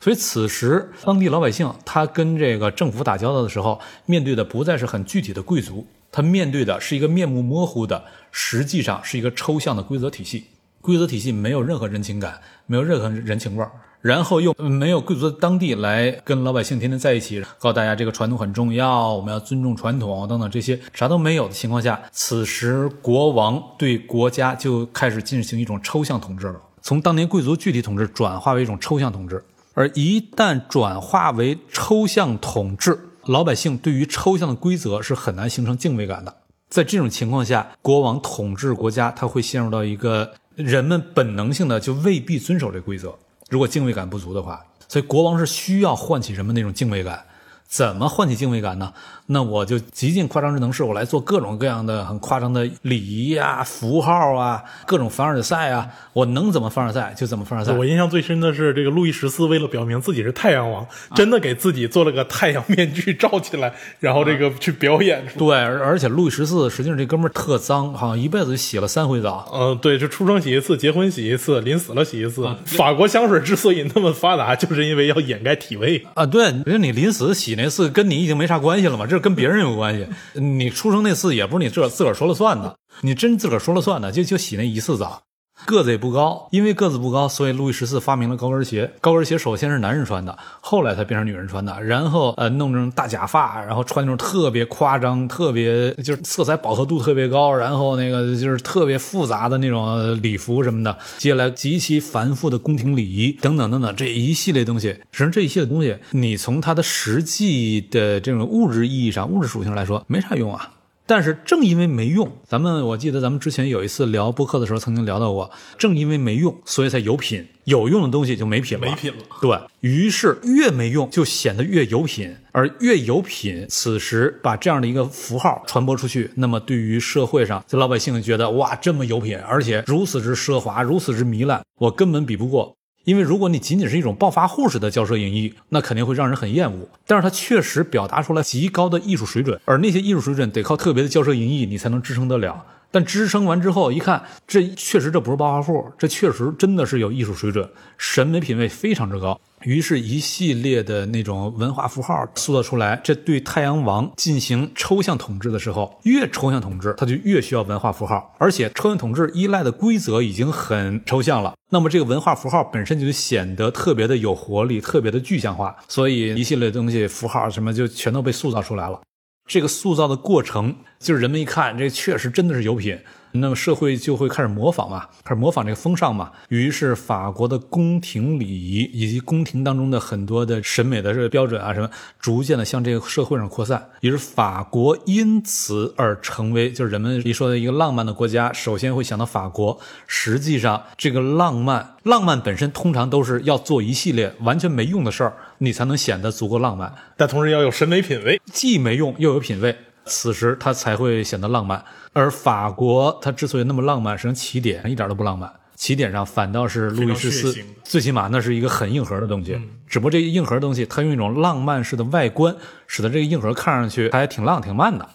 [0.00, 10.44] 所以此时当地老百姓他跟这个政府打交道的时候，面对的不再是很具体的贵族，他面对的是一个面目模糊的，实际上是一个抽象的规则体系。
[10.80, 13.70] 规则体系没有任何人情感，没有任何人情味儿，
[14.02, 36.34] 然后又没有贵族的当地来跟老百姓天天在一起，告诉大家这个传统很重要，我们要尊重传统等等这些啥都没有的情况下，此时国王对国家就开始进行一种抽象统治了，从当年贵族具体统治转化为一种抽象统治，而一旦转化为抽象统治，老百姓对于抽象的规则是很难形成敬畏感的。
[36.68, 40.32] 在这种情况下，国王统治国家，他会陷入到一个。
[40.56, 43.14] 人们本能性的就未必遵守这规则，
[43.50, 47.26] 如果敬畏感不足的话，所以国王是需要唤起人们那种敬畏感。
[47.66, 48.94] 怎么唤起敬畏感呢？
[49.32, 57.72] 那我就极尽夸张之能事，我来做各种各样的很夸张的礼仪啊、符号啊、各种凡尔赛啊，我能怎么凡尔赛就怎么凡尔赛。
[57.72, 65.24] 我印象最深的是这个路易十四为了表明自己是太阳王，真的给自己做了个太阳面具罩起来，然后这个去表演。
[65.38, 69.48] 对，而而且路易十四实际上这哥们儿特脏，好像一辈子洗了三回澡。
[69.54, 72.48] 嗯，对，就出生洗一次，结婚洗一次，临死了洗一次。
[72.64, 76.26] 法国香水之所以那么发达，就是因为要掩盖体味啊。
[76.26, 77.54] 对，因为你临死洗。
[77.60, 80.06] 那次跟你已经没啥关系了嘛，这是跟别人有关系。
[80.40, 85.22] 你出生那次也不是你自个自个儿说了算的，你真自个儿说了算的，就就洗那一次澡。
[85.66, 88.90] 个子也不高，因为个子不高，所以路易十四发明了高跟鞋。
[89.00, 91.82] 高跟鞋首先是男人穿的，后来才变成女人穿的。
[91.82, 100.96] 然后呃，弄成大假发，然后穿那种特别夸张、特别就是色彩饱和度特别高，然后那个就是特别复杂的那种礼服什么的。
[101.18, 110.70] 接下来极其繁复的宫廷礼仪等等等等这一系列东西，实际上这一系列东西，你从它的实际的这种物质意义上、物质属性来说，没啥用啊。
[111.10, 117.44] 但是正因为没用，咱们我记得咱们之前有一次聊播客的时候曾经聊到过，正因为没用，所以才有品。
[117.64, 119.18] 有用的东西就没品了，没品了。
[119.42, 132.76] 对于是越没用就显得越有品，而越有品，此时把这样的一个符号传播出去，那么对于社会上这老百姓觉得哇这么有品，而且如此之奢华，如此之糜烂，我根本比不过。
[133.04, 136.88] 因为如果你仅仅是一种暴发户式的骄奢淫逸，那肯定会让人很厌恶。
[137.06, 142.64] 但是它确实表达出来极高的艺术水准，而那些艺术水准得靠特别的骄奢淫逸你才能支撑得了。
[142.92, 149.40] 但支撑完之后一看，这确实这不是暴发户，这确实真的是有艺术水准，审美品位非常之高。
[149.64, 158.34] 于是，一系列的那种文化符号塑造出来，这对太阳王进行抽象统治的时候，越抽象统治，他就越需要文化符号。
[158.38, 165.76] 而且，抽象统治依赖的规则已经很抽象了，那么这个文化符号本身就显得特别的有活力，特别的具象化。
[165.88, 168.98] 所以，一系列东西符号什么就全都被塑造出来了。
[169.46, 172.98] 这个塑造的过程，就是人们一看，这确实真的是有品。
[173.32, 176.30] 那么社会就会开始模仿嘛，开始模仿这个风尚嘛。
[176.48, 181.88] 于是法国的宫廷礼仪以及宫廷当中的很多的审美的这个标准啊什么，
[182.18, 183.90] 逐渐的向这个社会上扩散。
[184.00, 189.78] 于是法国因此而成为就是人们一说的一个浪漫的国家，首先会想到法国。
[190.06, 196.92] 实际上，这个浪漫，浪漫本身通常都是要做一系列完全没用的事儿，你才能显得足够浪漫。
[197.16, 199.76] 但同时要有审美品味，既没用又有品味，
[200.10, 201.82] 此时它才会显得浪漫。
[202.12, 209.58] 而法国它之所以那么浪漫，实际上起点一点都不浪漫，起点上反倒是路易十四，最起码那是一个很硬核的东西。
[209.86, 212.56] 只不过这个硬核的东西，它用一种浪漫式的外观，
[212.88, 215.08] 使得这个硬核看上去还挺浪挺慢的。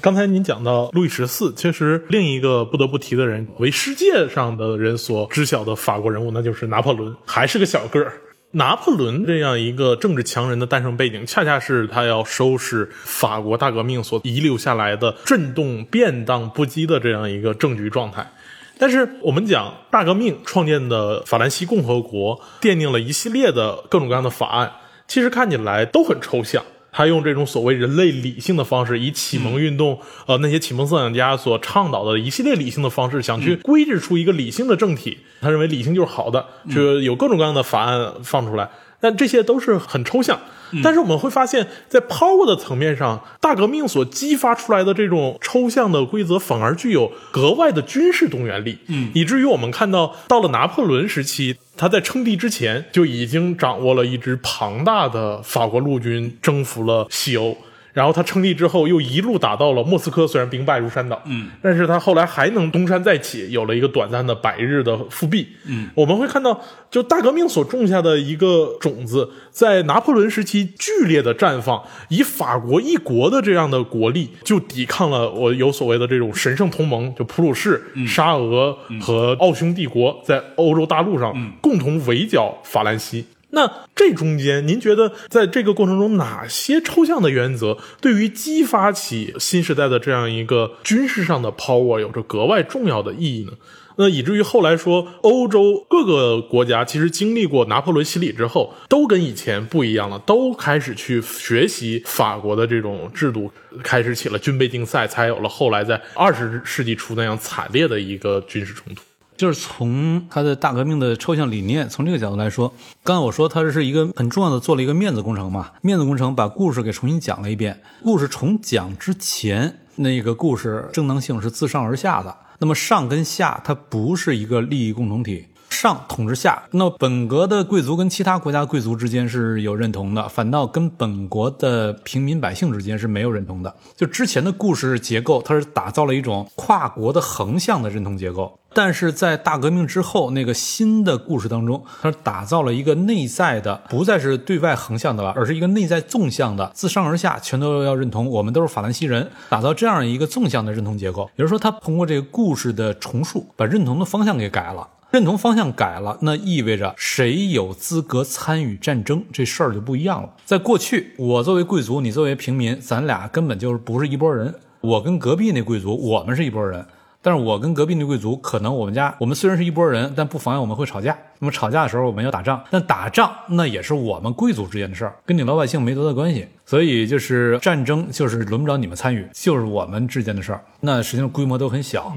[0.00, 8.12] 刚才您讲到路易十四，其实另一个不得不提的人，为世界上的人所知晓的法国人物，那就是拿破仑，还是个小个儿。
[8.56, 18.32] 拿破仑这样一个政治强人的诞生背景，恰恰是他要收拾法国大革命所遗留下来的震动变荡不羁的这样一个政局状态。
[18.78, 24.72] 但是我们讲大革命创建的法兰西共和国，奠定了一系列的各种各样的法案，
[25.06, 26.64] 其实看起来都很抽象。
[26.96, 35.18] 他用这种所谓人类理性的方式，以启蒙运动，呃，那些启蒙思想家所倡导的一系列理性的方式，想去规制出一个理性的政体。
[35.42, 38.70] 他认为理性就是好的，就有各种各样的法案放出来。
[39.00, 40.38] 但这些都是很抽象，
[40.82, 57.56] 但是我们会发现，在 power 的层面上，大革命所激发出来的这种抽象的规则，反而具有格外的军事动员力，嗯，以至于我们看到，到了拿破仑时期，他在称帝之前就已经掌握了一支庞大的法国陆军，征服了西欧。
[57.96, 83.24] 然后他称帝之后，又一路打到了莫斯科，虽然兵败如山倒，嗯，但是他后来还能东山再起，有了一个短暂的百日的复辟，嗯，我们会看到，就大革命所种下的一个种子，在拿破仑时期剧烈的绽放，以法国一国的这样的国力，就抵抗了我有所谓的这种神圣同盟，就普鲁士、沙俄和奥匈帝国在欧洲大陆上共同围剿法兰西。
[83.56, 93.52] 那这中间，您觉得在这个过程中，哪些抽象的原则对于激发起新时代的这样一个军事上的 power 有着格外重要的意义呢？
[93.98, 103.50] 那以至于后来说，欧洲各个国家其实经历过拿破仑洗礼之后，都跟以前不一样了，都开始去学习法国的这种制度，
[103.82, 109.02] 开始起了军备竞赛，才有了后来在二十世纪初那样惨烈的一个军事冲突。
[109.36, 112.72] 就是从他的大革命的抽象理念，从这个角度来说，
[113.04, 117.80] 刚才我说他是一个很重要的做了一个面子工程嘛，面子工程把故事给重新讲了一遍。
[118.02, 122.34] 故事重讲之前，那个故事正当性是自上而下的。
[122.58, 125.46] 那么上跟下它不是一个利益共同体，
[125.80, 133.74] 上统治下，那本国的贵族跟其他国家贵族之间是有认同的，反倒跟本国的平民百姓之间是没有认同的。
[133.94, 138.58] 就之前的故事结构，它是打造了一种跨国的横向的认同结构。
[138.72, 151.30] 但是在大革命之后，那个新的故事当中，它打造了一个内在的，不再是对外横向的了，而是一个内在纵向的，自上而下全都要认同，我们都是法兰西人，打造这样一个纵向的认同结构。
[151.36, 154.86] 也就是说，他通过这个故事的重塑，把认同的方向给改了。
[155.12, 160.30] 认同方向改了，那意味着谁有资格参与战争这事儿就不一样了。
[160.44, 164.52] 在过去，我作为贵族，你作为平民，咱俩根本就是不是一拨人。
[164.80, 166.84] 我跟隔壁那贵族，我们是一拨人。
[167.22, 171.16] 但是我跟隔壁那贵族，可能我们家我们虽然是一拨人，但不妨碍我们会吵架。
[171.38, 176.46] 那么吵架的时候，我们要打仗，但打仗那也是我们贵族之间的事儿，跟你老百姓没多大关系。
[176.68, 180.60] 所以就是战争，就是轮不着你们参与，就是我们之间的事儿。
[180.80, 182.12] 那实际上规模都很小。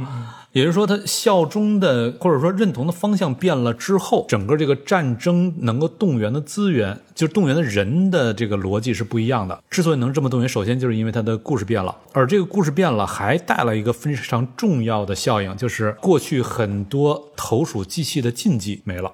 [0.53, 9.61] 也就是说，他效忠的或者说认同的方向变了之后，整个这个战争能够动员的资源，就是动员的人的这个逻辑是不一样的。
[9.69, 19.11] 之所以能这么动员，首先就是因为他的故事变了，而这个故事变了，还带来一个非常重要的效应，就是过去很多投鼠忌器的禁忌没了。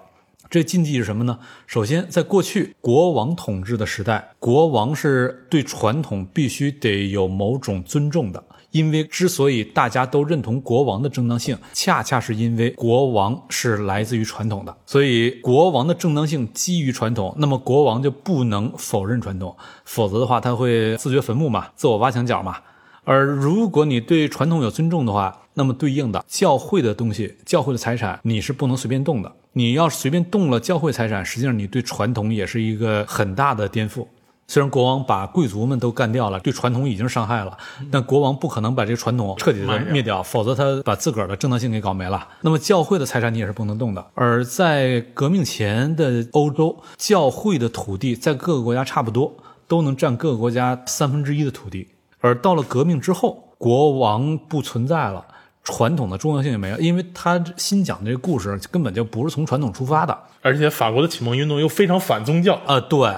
[0.56, 1.38] 这禁忌是什么呢？
[1.68, 8.42] 首先，在过去国王统治的时代，国王是对传统必须得有某种尊重的。
[8.72, 22.56] 因为之所以大家都认同国王的正当性，恰恰是因为国王是来自于传统的，所以国王的正当性基于传统，那么国王就不能否认传统，否则的话他会自掘坟墓嘛，自我挖墙脚嘛。
[23.04, 29.30] 而如果你对传统有尊重的话，那么对应的教会的东西、教会的财产，你是不能随便动的。
[29.58, 34.06] 你要是随便动了教会财产，实际上你对传统也是一个很大的颠覆。
[34.48, 37.58] 虽然国王把贵族们都干掉了，对传统已经伤害了，
[37.90, 42.28] 但国王不可能把这个传统彻底的灭掉，否则他把自个儿的正当性给搞没了。
[42.42, 44.06] 那么教会的财产你也是不能动的。
[44.14, 49.34] 而在革命前的欧洲，教会的土地在各个国家差不多
[49.70, 51.88] 都能占各个国家三分之一的土地，
[52.20, 55.26] 而到了革命之后，国王不存在了，
[55.66, 63.12] 传统的重要性也没了，因为他新讲的这个故事根本就不是从传统出发的，而且法国的启蒙运动又非常反宗教啊，对。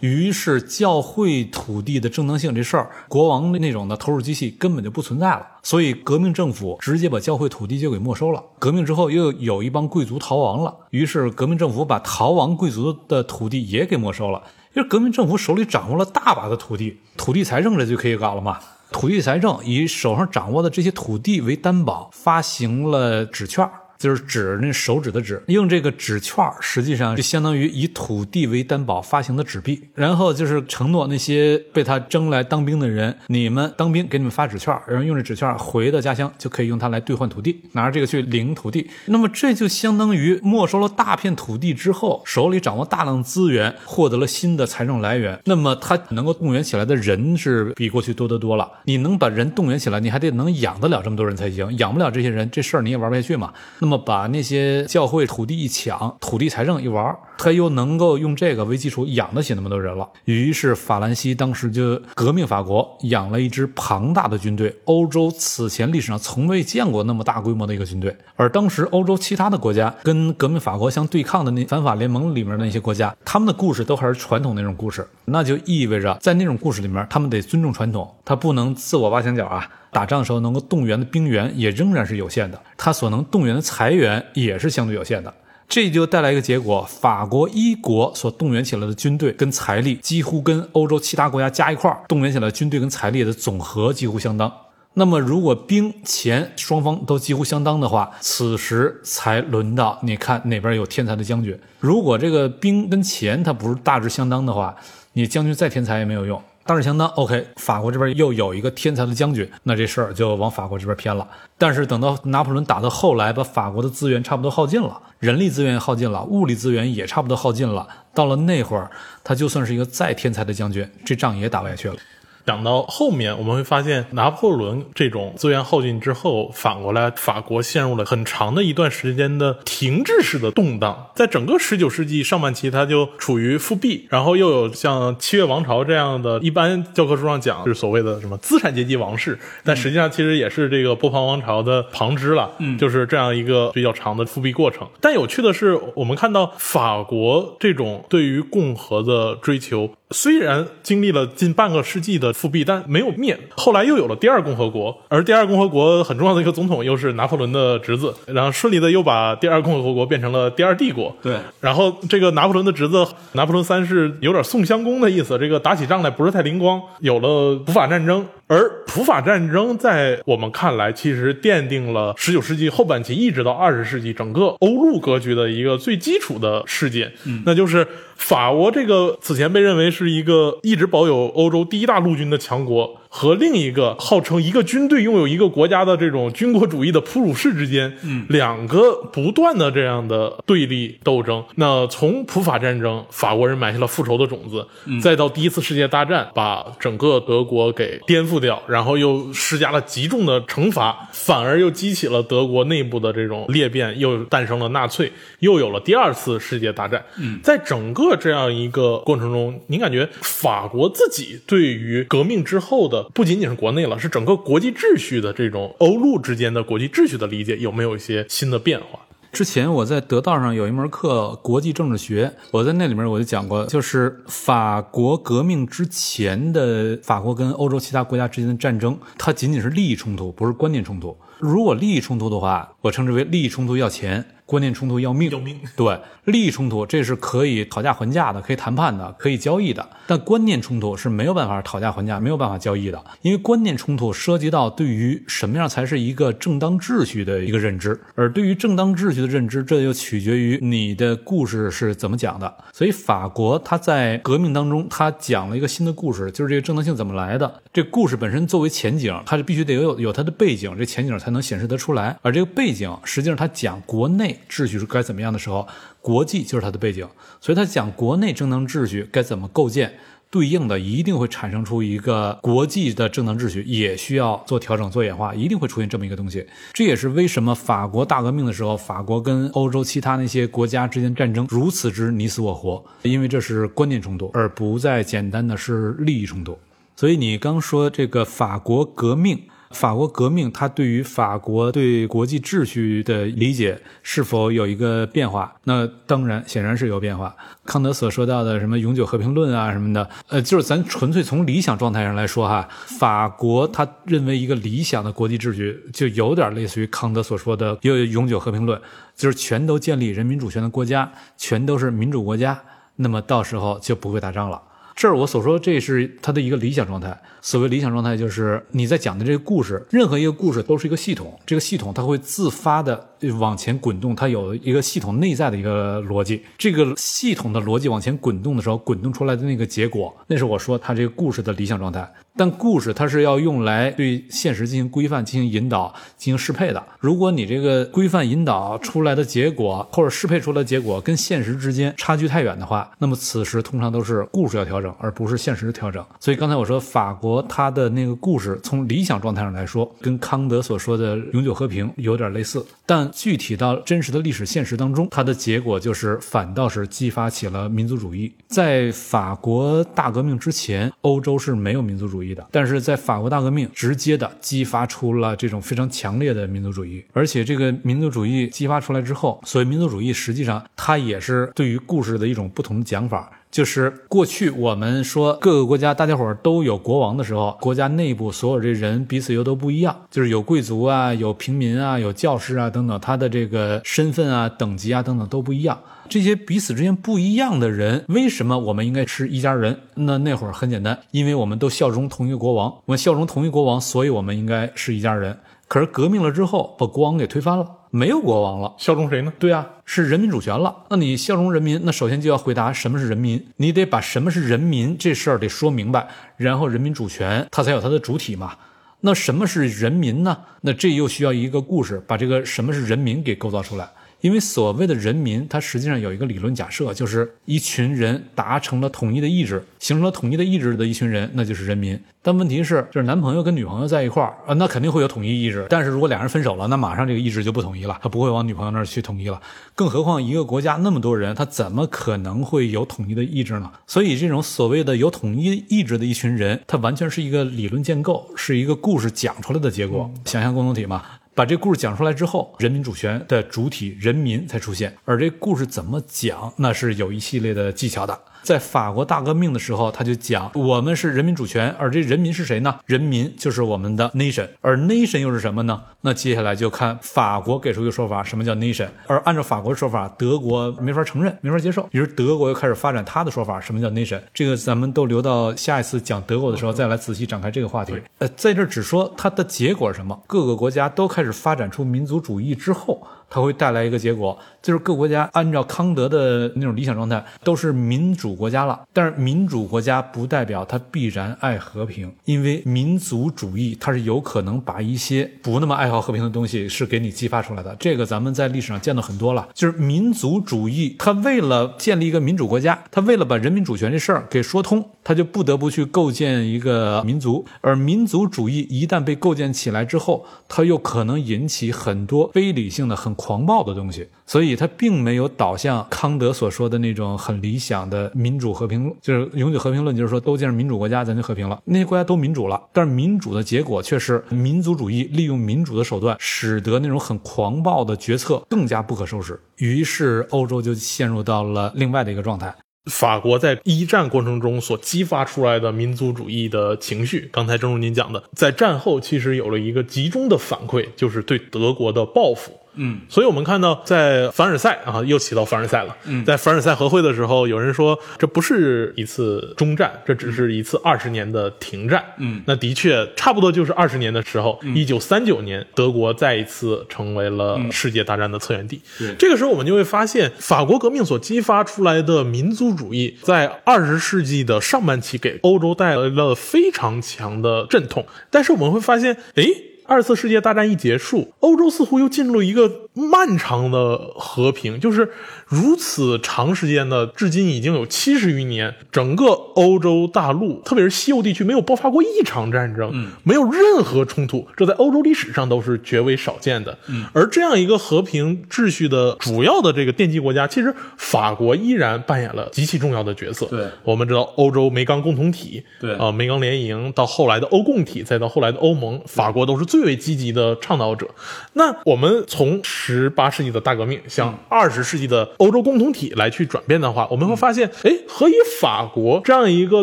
[0.00, 5.46] 于是，教会土地的正当性这事儿，国王的那种的投入机器根本就不存在了。
[5.62, 8.42] 所以，革命政府直接把教会土地就给没收了。
[8.58, 14.42] 革命之后，又有一帮贵族逃亡了，于是革命政府把逃亡贵族的土地也给没收了。
[14.74, 18.58] 因为革命政府手里掌握了大把的土地，土地财政这就可以搞了嘛。
[18.92, 23.68] 土地财政以手上掌握的这些土地为担保，发行了纸券。
[24.02, 29.80] 就是纸，那手指的纸，用这个纸券实际上就相当于以土地为担保发行的纸币。
[29.94, 38.90] 然后就是承诺那些被他征来当兵的人，你们当兵给你们发纸券，然后用这纸券回到家乡就可以用它来兑换土地，拿着这个去领土地。
[39.06, 45.38] 那么这就相当于没收了大片土地之后，手里掌握大量资源，获得了新的财政来源。
[45.44, 48.68] 那么他能够动员起来的人是比过去多得多了。
[48.86, 51.78] 你能把人动员起来，你还得能养得了这么多人才行。
[51.78, 53.52] 养不了这些人，这事儿你也玩不下去嘛。
[53.78, 53.91] 那么。
[53.92, 60.08] 么把那些教会土地一抢，土地财政一玩，他又能够用这个为基础养得起那么多人了。
[60.24, 68.16] 于是法兰西当时就革命法国，养了一支庞大的军队，欧洲此前历史上从未见过那么大规模的一个军队。
[68.36, 79.68] 而当时欧洲其他的国家跟革命法国相对抗的那反法联盟里面的那些国家，他们的故事都还是传统那种故事，那就意味着在那种故事里面，他们得尊重传统，他不能自我挖墙脚啊。
[79.92, 85.34] 打仗的时候能够动员的兵员也仍然是有限的，他所能动员的财源也是相对有限的，
[85.72, 94.52] 这就带来一个结果：法国一国所动员起来的军队跟财力，几乎跟欧洲其他国家加一块动员起来的军队跟财力的总和几乎相当。
[94.92, 101.58] 那么，如果兵钱双方都几乎相当的话，此时才轮到你看哪边有天才的将军。
[101.80, 104.76] 如果这个兵跟钱它不是大致相当的话，
[105.14, 106.38] 你将军再天才也没有用。
[106.64, 107.08] 倒是相当。
[107.08, 111.26] OK，法国这边又有一个天才的将军，那这事儿就往法国这边偏了。
[111.58, 117.86] 但是等到拿破仑打到后来，把法国的资源差不多耗尽了，人力资源耗尽了，物力资源也差不多耗尽了。
[118.14, 118.90] 到了那会儿，
[119.24, 121.96] 他就算是一个再天才的将军，这仗也打不下去了。
[122.44, 131.10] 讲到后面，我们会发现拿破仑这种资源耗尽之后，反过来法国陷入了很长的一段时间的停滞式的动荡。
[131.14, 142.50] 在整个十九世纪上半期，它就处于复辟，然后又有像七月王朝这样的，一般教科书上讲是所谓的什么资产阶级王室，但实际上其实也是这个波旁王朝的旁支了。
[142.58, 144.86] 嗯，就是这样一个比较长的复辟过程。
[145.00, 149.90] 但有趣的是，我们看到法国这种对于共和的追求。
[150.12, 153.38] 虽然经历了近半个世纪的复辟，但没有灭。
[153.56, 161.14] 后来又有了第二共和国，而第二共和国很重要的一个总统又是拿破仑的侄子，然后顺利的又把第二共和国变成了第二帝国。
[161.22, 168.26] 对，然后这个拿破仑的侄子拿破仑三世有点宋襄公的意思，这个打起仗来不是太灵光，有了普法战争。
[168.48, 177.10] 而普法战争在我们看来，其实奠定了十九世纪后半期一直到二十世纪整个欧陆格局的一个最基础的事件，
[177.46, 177.86] 那就是
[178.16, 183.01] 法国这个此前被认为是一个一直保有欧洲第一大陆军的强国。
[183.14, 191.44] 和另一个号称一个军队拥有一个国家的这种军国主义的普鲁士之间，嗯，两个不断的这样的对立斗争。
[191.56, 194.66] 那从普法战争，法国人埋下了复仇的种子，
[195.02, 207.04] 再到第一次世界大战，把整个德国给颠覆掉，然后又施加了极重的惩罚，反而又激起了德国内部的这种裂变，又诞生了纳粹，又有了第二次世界大战。
[207.18, 213.01] 嗯，在整个这样一个过程中，您感觉法国自己对于革命之后的？
[213.14, 219.00] 不仅仅是国内了，是整个国际秩序的这种欧陆之间的国际秩序的理解有没有一些新的变化？
[219.32, 231.16] 之前我在得道上有一门课国际政治学，我在那里面我就讲过，就是法国革命之前的法国跟欧洲其他国家之间的战争，它仅仅是利益冲突，不是观念冲突。
[231.38, 234.22] 如果利益冲突的话，我称之为利益冲突要钱。
[234.52, 235.58] 观念冲突要命，要命。
[235.74, 239.88] 对，利益冲突这是可以讨价还价的，可以谈判的，可以交易的。
[240.06, 252.54] 但观念冲突是没有办法讨价还价，没有办法交易的，因为观念冲突涉及到对于什么样才是一个正当秩序的一个认知，而对于正当秩序的认知，这就取决于你的故事是怎么讲的。
[252.74, 257.62] 所以法国他在革命当中，他讲了一个新的故事，就是这个正当性怎么来的。
[257.72, 262.14] 这故事本身作为前景，它是必须得有有它的背景，这前景才能显示得出来。
[262.20, 264.38] 而这个背景实际上它讲国内。
[264.48, 265.66] 秩序是该怎么样的时候，
[266.00, 267.06] 国际就是它的背景，
[267.40, 269.94] 所以他讲国内正当秩序该怎么构建，
[270.30, 276.46] 对应的一定会产生出一个国际的正当秩序，也需要做调整、做演化，一定会出现这么一个东西。
[276.72, 286.58] 这也是为什么法国大革命的时候，法国跟欧洲其他那些国家之间战争如此之你死我活，因为这是观念冲突，而不再简单的是利益冲突。
[286.96, 289.42] 所以你刚说这个法国革命。
[289.72, 295.52] 法国革命，它对于法国对国际秩序的理解是否有一个变化？
[295.64, 297.34] 那当然，显然是有变化。
[297.64, 302.68] 康德所说到的什么永久和平论啊什么的，呃，就是咱纯粹从理想状态上来说哈，
[302.98, 308.80] 法国他认为一个理想的国际秩序，就有点类似于康德所说的有永久和平论，
[309.16, 312.60] 就是全都建立人民主权的国家，全都是民主国家，
[312.96, 314.60] 那么到时候就不会打仗了。
[314.94, 317.16] 这儿我所说，这是他的一个理想状态。
[317.40, 323.08] 所谓理想状态，就是你在讲的这个故事，任何一个故事都是一个系统，这个系统它会自发的
[323.40, 326.42] 往前滚动，它有一个系统内在的一个逻辑。
[326.56, 332.08] 这个系统的逻辑往前滚动的时候，滚动出来的那个结果，那是我说他这个故事的理想状态。
[332.36, 336.82] 但故事它是要用来对现实进行规范、进行引导、进行适配的。
[336.98, 346.04] 如果你这个规范引导出来的结果，或者适配出来的结果跟现实之间差距太远的话，那么此时通常都是故事要调整，而不是现实调整。
[346.20, 358.32] 所以刚才我说法国它的那个故事，从理想状态上来说，跟康德所说的永久和平有点类似，但具体到真实的历史现实当中，它的结果就是反倒是激发起了民族主义。
[358.48, 362.21] 在法国大革命之前，欧洲是没有民族主义。
[362.22, 373.30] 义的，但是在法国大革命直接的激发出了这种非常强烈的民族主义，而且这个民族主义激发出来之后，所谓民族主义实际上它也是对于故事的一种不同的讲法。
[373.52, 385.78] 就是过去我们说各个国家大家伙都有国王的时候，国家内部所有这人彼此又都不一样，就是有贵族啊，有平民啊，有教师啊等等，他的这个身份啊、等级啊等等都不一样。
[386.08, 389.78] 这些彼此之间不一样的人，为什么我们应该是一家人？
[389.96, 395.38] 那那会儿很简单，因为我们都效忠同一个国王，我们效忠同一国王，所以我们应该是一家人。
[395.68, 397.66] 可是革命了之后，把国王给推翻了。
[397.94, 398.74] 没有国王了。
[398.78, 399.30] 效忠谁呢？
[399.38, 400.74] 对啊，是人民主权了。
[400.88, 408.54] 那你效忠人民，那首先就要回答什么是人民，你得把什么是人民这事儿得说明白，然后人民主权它才有它的主体嘛。
[409.02, 410.38] 那什么是人民呢？
[410.62, 413.86] 那这又需要一个故事，把这个什么是人民给构造出来。
[414.22, 422.00] 因为所谓的人民，它实际上有一个理论假设，就是一群人达成了统一的意志，形成了统一的意志的一群人，那就是人民。
[422.22, 425.66] 但问题是，就是男朋友跟女朋友在一块儿啊，那肯定会有统一意志。
[425.68, 429.42] 但是如果俩人分手了，那马上这个意志就不统一了，他不会往女朋友那儿去统一了。
[429.74, 433.72] 更何况一个国家那么多人，他怎么可能会有统一的意志呢？
[433.88, 441.02] 所以这种所谓的有统一意志的一群人，他完全是一个理论建构，是一个故事讲出来的结果，想象共同体嘛。
[441.34, 444.94] 把这故事讲出来之后，人民主权的主体人民才出现。
[445.06, 448.20] 而这故事怎么讲，那是有一系列的技巧的。
[448.42, 452.78] 在法国大革命的时候，他就讲我们是人民主权，而这人民是谁呢？
[452.86, 455.80] 人民就是我们的 nation，而 nation 又是什么呢？
[456.00, 458.88] 那接下来就看法国给出一个说法，什么叫 nation？
[459.06, 461.88] 而按照法国的说法，德国没法承认，没法接受。
[461.92, 464.20] 于是德国又开始发展他的说法，什么叫 nation？
[464.34, 467.94] 这个咱们都留到下一次讲德国的时候再来仔细展开这个话题。
[468.18, 470.20] 呃，在这儿只说它的结果是什么？
[470.26, 473.06] 各个国家都开始发展出民族主义之后。
[473.34, 478.78] 它会带来一个结果，就是各国家按照康德的那种理想状态，都是民主国家了。
[478.92, 487.74] 但是民主国家不代表它必然爱和平，因为民族主义它是有可能把一些不那么爱好和平的东西是给你激发出来的。
[487.80, 497.46] 这个咱们在历史上见到很多了，就是民族主义，它为了建立一个民主国家，它为了把人民主权这事儿给说通，它就不得不去构建一个民族。
[497.62, 503.16] 而民族主义一旦被构建起来之后，它又可能引起很多非理性的很。
[503.22, 511.62] 狂暴的东西，所以它并没有导向康德所说的那种很理想的民主和平，就是永久和平论，就是说都建成民主国家，咱就和平了。
[511.64, 519.38] 那些国家都民主了，但是民主的结果却是民族主义利用民主的手段，使得那种很狂暴的决策更加不可收拾。
[519.58, 522.52] 于是欧洲就陷入到了另外的一个状态。
[522.90, 532.58] 法国在一战过程中所激发出来的民族主义的情绪，刚才正如您讲的，在战后其实有了一个集中的反馈，就是对德国的报复。
[532.74, 535.96] 嗯，所以我们看到，在凡尔赛啊，又提到凡尔赛了。
[536.04, 542.02] 嗯，在凡尔赛和会的时候，有人说这不是一次中战，这只是一次二十年的停战。
[542.18, 548.80] 嗯，那的确差不多就是二十年的时候，一九三九年，德国再一次成为了世界大战的策源地。
[548.98, 558.06] 对，这个时候我们就会发现，法国革命所激发出来的民族主义，在二十世纪的上半期给欧洲带来了非常强的阵痛。
[558.30, 559.44] 但是我们会发现，哎。
[559.84, 565.12] 二次世界大战一结束，欧洲似乎又进入了一个漫长的和平，就是
[565.52, 576.78] 如此长时间的，至今已经有七十余年，整个欧洲大陆，特别是西欧地区，没有爆发过一场战争，嗯，没有任何冲突，这在欧洲历史上都是绝为少见的。
[576.88, 583.44] 嗯，而这样一个和平秩序的主要的这个奠基国家，其实法国依然扮演了极其重要的角色。
[583.50, 589.82] 对，我们知道欧洲煤钢共同体，对啊，煤钢联营到后来的欧共体，再到后来的欧盟，法国都是最。
[589.82, 591.08] 最为积极的倡导者。
[591.54, 599.82] 那我们从十八世纪的大革命向二十世纪的欧洲共同体来去转变的话，我们会发现，哎，何以法国这样一个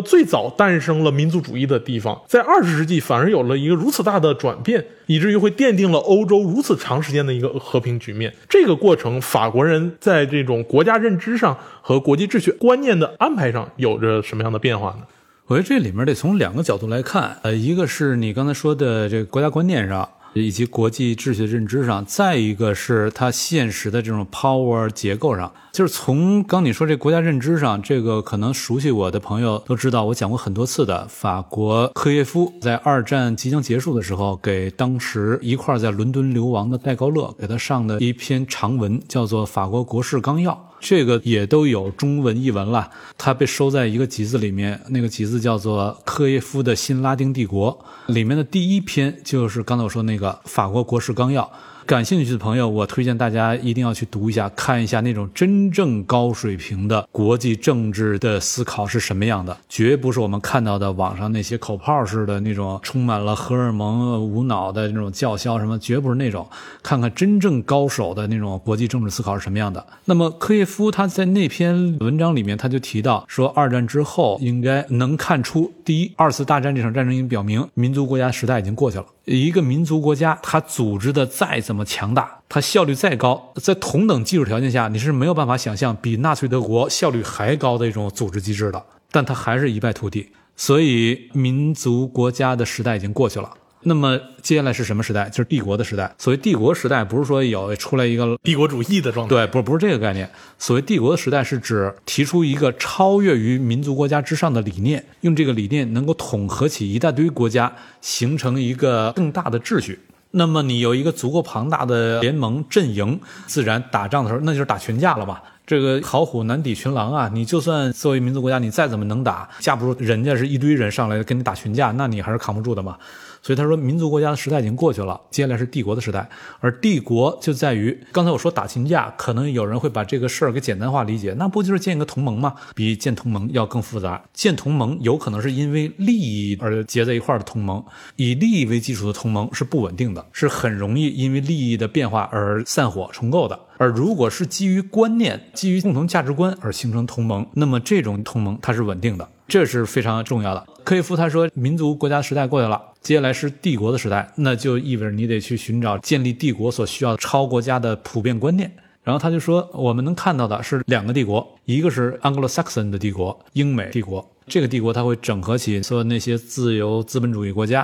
[0.00, 8.34] 最早诞生了民族主义的地方，在二十世纪反而有了一个如此大的转变，以至于会奠定了欧洲如此长时间的一个和平局面。
[8.48, 15.02] 这个过程，法国人在这种国家认知上和国际秩序观念的安排上有着什么样的变化呢？
[15.46, 25.52] 我觉得这里面得从两个角度来看，呃，一个是你刚才说的这个国家观念上，以及国际秩序的认知上，再一个是它现实的这种 power 结构上。
[25.72, 31.06] 就是从刚你说这国家认知上，这个可能熟悉我的朋友都知道，我讲过很多次的。
[31.08, 40.52] 法国科耶夫在二战即将结束的时候，给当时一块在伦敦流亡的戴高乐给他上的一篇长文，叫做《法国国事纲要》。
[40.80, 47.78] 这个也都有中文译文了，它被收在一个集子里面，那个集子叫做《科耶夫的新拉丁帝国》，
[48.12, 51.42] 里面的第一篇就是刚才我说那个《法国国事纲要》。
[51.86, 66.48] 感兴趣的朋友，我推荐大家一定要去读一下，看一下那种真正高水平的国际政治的思考是什么样的，绝不是我们看到的网上那些口炮式的那种充满了荷尔蒙、无脑的那种叫嚣什么，绝不是那种。
[66.82, 69.84] 看看真正高手的那种国际政治思考是什么样的。
[70.04, 79.06] 那么科耶夫他在那篇文章里面他就提到说，二战之后应该能看出，第一，二次大战这场战争已经表明，民族国家时代已经过去了。
[79.26, 88.82] 一个民族国家，它组织的再怎么强大，它效率再高，在同等技术条件下，你是没有办法想象比纳粹德国效率还高的一种组织机制的。
[89.12, 90.30] 但它还是一败涂地。
[90.56, 93.50] 所以，民族国家的时代已经过去了。
[93.82, 95.26] 那么接下来是什么时代？
[95.30, 96.14] 就是帝国的时代。
[96.18, 100.30] 所谓帝国时代，不是说有出来一个帝国主义的状态，对，不不是这个概念。
[100.58, 107.72] 所谓帝国的时代，是指提出一个超越于民族国家之上的理念，用这个理念能够统合起一大堆国家，
[108.02, 109.98] 形成一个更大的秩序。
[110.32, 115.42] 那么你有一个足够庞大的联盟阵营，自然打仗的时候那就是打群架了吧。
[115.66, 117.30] 这个好虎难抵群狼啊！
[117.32, 122.96] 你就算作为民族国家，你再怎么能打，架不住人家是一堆人上来跟你打群架，那你还是扛不住的嘛。
[123.42, 126.28] 所以他说，民族国家的时代已经过去了，接下来是帝国的时代。
[126.60, 132.54] 而帝国就在于，刚才我说打群架，可能有人会把这个事儿给简单化理解，那不就是建一个同盟吗？
[132.74, 134.22] 比建同盟要更复杂。
[134.34, 137.82] 建同盟有可能是因为利益而结在一块儿的同盟，
[138.16, 143.58] 以利益为基础的同盟是不稳定的，是很容易因为利益的变化而散伙重构的。
[143.78, 149.26] 而如果是基于观念、基于共同价值观而形成同盟，那么这种同盟它是稳定的。
[149.48, 150.64] 这是非常重要的。
[150.84, 158.70] 科伊夫他说，民族国家时代过去了，接下来是帝国的时代，那就意味着你得去寻找建立帝国所需要超国家的普遍观念。
[159.02, 167.82] 然后他就说，我们能看到的是两个帝国，一个是 Anglo-Saxon 的帝国，英美帝国，这个帝国它会整合起所有那些自由资本主义国家；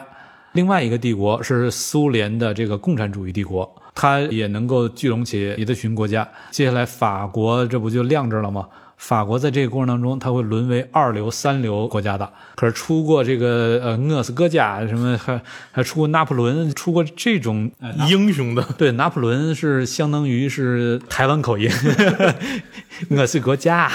[0.52, 6.28] 另外一个帝国是苏联的这个共产主义帝国，它也能够聚拢起一大群国家。
[6.50, 8.68] 接下来法国这不就亮着了吗？
[8.96, 12.28] 法国在这个过程当中，它会沦为二流、三流国家的。
[12.54, 15.40] 可是出过这个呃厄斯戈加什么，还
[15.70, 17.70] 还出过拿破仑，出过这种
[18.08, 18.62] 英雄的。
[18.78, 21.70] 对，拿破仑是相当于是台湾口音，
[23.10, 23.90] 厄斯国家。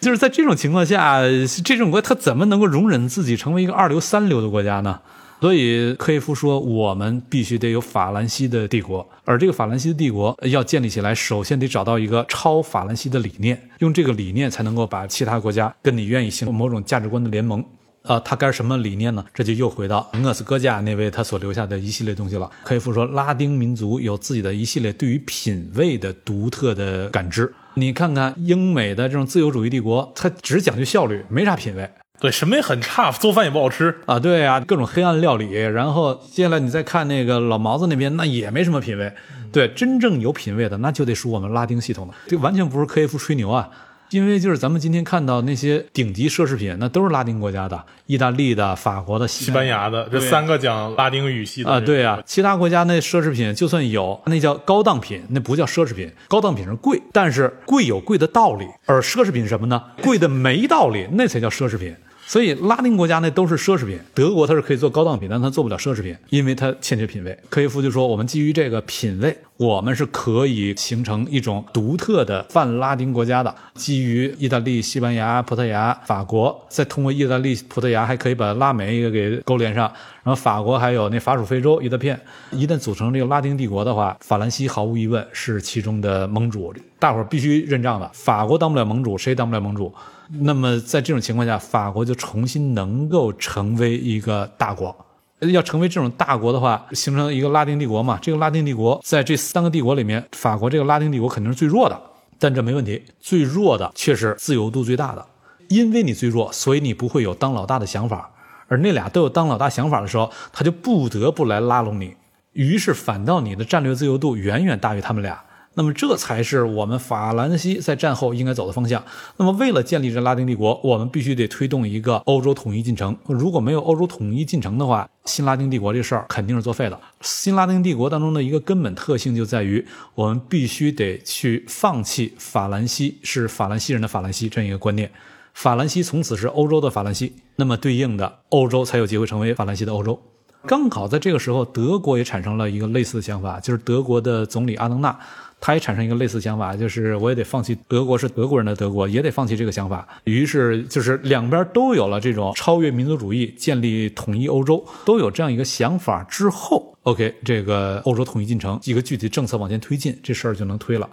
[0.00, 1.20] 就是在这种情况下，
[1.64, 5.00] 这种国家它怎么能够容忍自己成为一个二流、三流的国家呢？
[5.40, 17.64] 所以科耶夫说，我们必须得有法兰西的帝国，而这个法兰西的帝国要建立起来，首先得找到一个超法兰西的理念，用这个理念才能够把其他国家跟你愿意形成某种价值观的联盟。
[18.02, 19.22] 啊，他该什么理念呢？
[19.34, 22.50] 这就又回到厄斯戈加那位他所留下的一系列东西了。
[22.64, 27.52] 科耶夫说，拉丁民族有自己的一系列对于品味的独特的感知。
[27.74, 31.90] 你看看英美的这种自由主义帝国，它只讲究效率，没啥品味。
[32.20, 34.18] 对，什么也很差，做饭也不好吃啊！
[34.18, 35.52] 对啊，各种黑暗料理。
[35.52, 39.12] 然后接下来你再看那个老毛子那边，那也没什么品味。
[39.52, 42.14] 对，真正有品味的，那就得属我们拉丁系统的。
[42.26, 43.70] 这完全不是科耶夫吹牛啊，
[44.10, 51.78] 因为就是咱们今天看到那些顶级奢侈品，那都是拉丁国家的，意大利的、法国的、西班牙的，这三个讲拉丁语系的啊。
[51.78, 56.10] 对啊，其他国家那奢侈品就算有，那叫高档品，那不叫奢侈品。
[56.26, 59.80] 高档品是贵，但是贵有贵的道理，而奢侈品什么呢？
[60.02, 61.94] 贵的没道理，那才叫奢侈品。
[62.28, 67.36] 所以拉丁国家那都是奢侈品，德国它是可以做高档品，但它做不了奢侈品，因为它欠缺品位。
[67.48, 79.90] 科耶夫就说，我们基于这个品位，我们是可以形成一种独特的泛拉丁国家的，基于意大利、西班牙、葡萄牙、法国，再通过意大利、葡萄牙还可以把拉美也给勾连上，
[80.22, 82.20] 然后法国还有那法属非洲一大片，
[82.50, 88.10] 一旦组成这个拉丁帝国的话，法兰西毫无疑问是其中的盟主，大伙儿必须认账的。
[88.12, 89.90] 法国当不了盟主，谁当不了盟主？
[90.30, 94.94] 那么在这种情况下，法国就重新能够成为一个大国。
[95.40, 98.18] 要成为这种大国的话，形成一个拉丁帝国嘛？
[98.20, 101.98] 这个拉丁帝国在这三个帝国里面，法国这个拉丁帝国肯定是最弱的。
[102.40, 105.24] 但这没问题，最弱的却是自由度最大的。
[105.68, 108.30] 因为你最弱，所以你不会有当老大的想法。
[108.66, 112.14] 而那俩都有当老大想法的时候，他就不得不来拉拢你。
[112.52, 115.42] 于是反倒你的战略自由度远远大于他们俩。
[115.78, 119.00] 那么这才是我们法兰西在战后应该走的方向。
[119.36, 123.16] 那么为了建立这拉丁帝国，我们必须得推动一个欧洲统一进程。
[123.28, 126.98] 如果没有欧洲统一进程的话，新拉丁帝国这事儿肯定是作废的。
[127.20, 135.08] 新拉丁帝国当中的一个根本特性就在于，我们必须得去放弃法兰西是法兰西人的法兰西这样一个观念。
[135.54, 140.20] 法兰西从此是欧洲的法兰西，那么对应的欧洲才有机会成为法兰西的欧洲。
[140.66, 145.16] 刚好在这个时候，德国也产生了一个类似的想法，就是德国的总理阿登纳。
[145.60, 150.06] 他也产生一个类似想法，就是我也得放弃德国是德国人的德国，也得放弃这个想法。
[150.24, 161.08] 于是就是两边都有了这种超越民族主义、建立统一欧洲，都有这样一个想法之后，OK，这个欧洲统一进程一个具体政策往前推进，这事儿就能推了。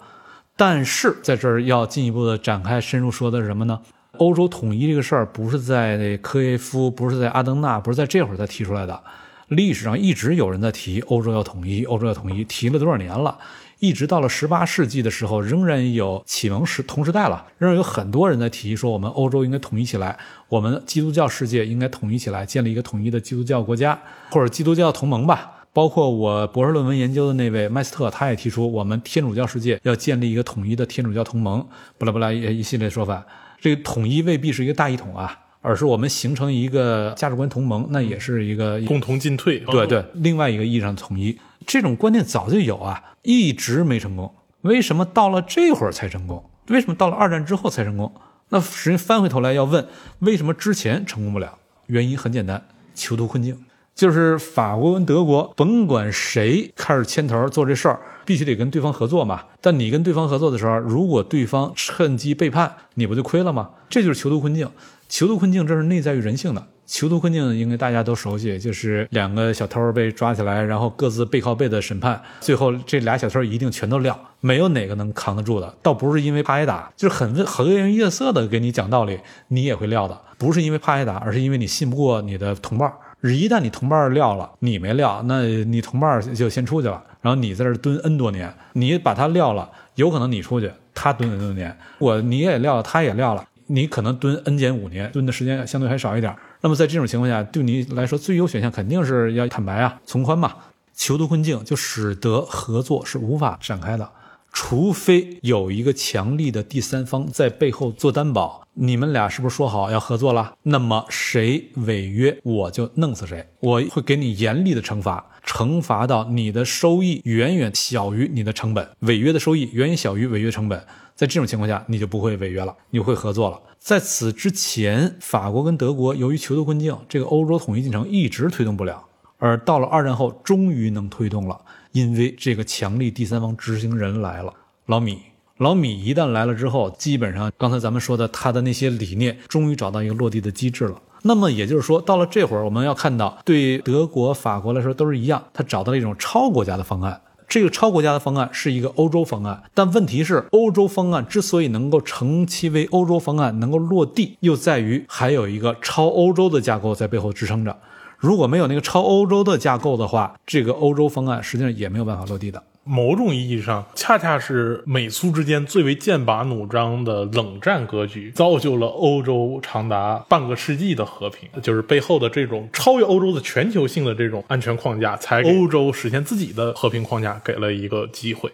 [0.55, 3.79] 但是在这儿要进一步的展开深入说的是什么呢？
[4.19, 9.03] 欧洲统一这个事儿不是在科耶夫，不是在阿登纳，不是在这会儿才提出来的，
[9.49, 13.37] 历史上一直有人在提欧洲要统一，欧洲要统一，提了多少年了？
[13.79, 20.17] 一直到了十八世纪的时候，仍然有启蒙时同时代了，仍然有很多人在提议说，我们欧洲应该统一起来，
[20.49, 23.99] 我们基督教世界应该统一起来，建立一个统一的基督教国家
[24.31, 25.51] 或者基督教同盟吧。
[25.73, 31.67] 包括我博士论文研究的那位麦斯特，他也提出，我们天主教世界要建立一个统一的天主教同盟，
[31.97, 33.25] 巴拉巴拉一一系列说法。
[33.59, 35.39] 这个统一未必是一个大一统啊。
[35.61, 39.57] 而是我们形成一个价值观同盟，那也是一个共同进退。
[39.61, 41.35] 对对，另外一个意义上统一，
[41.65, 44.33] 这种观念早就有啊，一直没成功。
[44.61, 46.43] 为什么到了这会儿才成功？
[46.69, 48.11] 为什么到了二战之后才成功？
[48.49, 49.87] 那实际翻回头来要问，
[50.19, 51.57] 为什么之前成功不了？
[51.87, 53.63] 原因很简单，囚徒困境。
[53.93, 59.43] 就是法国跟德国，甭管谁开始牵头做这事儿，必须得跟对方合作嘛。
[59.61, 63.69] 但你跟对方合作的时候，如果对方趁机背叛，你不就亏了吗？
[63.87, 64.69] 这就是囚徒困境。
[65.07, 66.67] 囚徒困境这是内在于人性的。
[66.85, 75.73] 囚徒困境应该大家都熟悉，就是两个小偷被抓起来，然后各自背靠背的审判，最后这俩小偷一定全都撂，没有哪个能扛得住的。
[75.81, 80.19] 倒不是因为怕挨打，就是很和颜悦色的给你讲道理，你也会撂的。
[80.37, 82.91] 不是因为怕挨打，而是因为你信不过你的同伴。
[83.23, 96.35] 一旦你同伴撂了，你没撂，那你同伴就先出去了，然后你在这蹲 N 多年，你把他撂了，有可能你出去，他蹲 N 多年，我你也撂了，他也撂了，你可能蹲 N 减五年，蹲的时间相对还少一点。
[96.65, 100.55] 那么在这种情况下，对你来说最优选项肯定是要坦白啊，从宽嘛。
[100.95, 104.09] 囚徒困境就使得合作是无法展开的。
[104.51, 110.55] 除非有一个强力的第三方在背后做担保，你们俩是不是说好要合作了？
[110.63, 120.83] 那么谁违约，我就弄死谁，我会给你严厉的惩罚，惩罚到你的收益远远小于你的成本，违约的收益远远小于违约成本。
[121.15, 123.57] 在这种情况下，你就不会违约了，你会合作了。
[123.79, 129.01] 在此之前，法国跟德国由于囚徒困境，这个欧洲统一进程一直推动不了，
[129.37, 131.59] 而到了二战后，终于能推动了。
[131.93, 134.53] 因为这个强力第三方执行人来了，
[134.87, 135.19] 老米，
[135.59, 141.01] 老米一旦来了之后，基本上刚才咱们说的他的那些理念，终于找到一个落地的机制了。
[141.21, 147.21] 那么也就是说，到了这会儿，我们要看到，对德国、法国来说都是一样，他找到了一种超国家的方案。
[147.47, 157.77] 这个超国家的方案是一个欧洲方案，但问题是，欧洲方案之所以能够成其为欧洲方案，能够落地，又在于还有一个超欧洲的架构在背后支撑着。
[158.17, 162.61] 如果没有那个超欧洲的架构的话，这个欧洲方案实际上也没有办法落地的。
[162.85, 171.49] 某种意义上，恰恰是美苏之间最为剑拔弩张的冷战格局，造就了欧洲长达半个世纪的和平。
[171.61, 178.51] 就是背后的这种超越欧洲的全球性的这种安全框架，才欧洲实现自己的和平框架给了一个机会。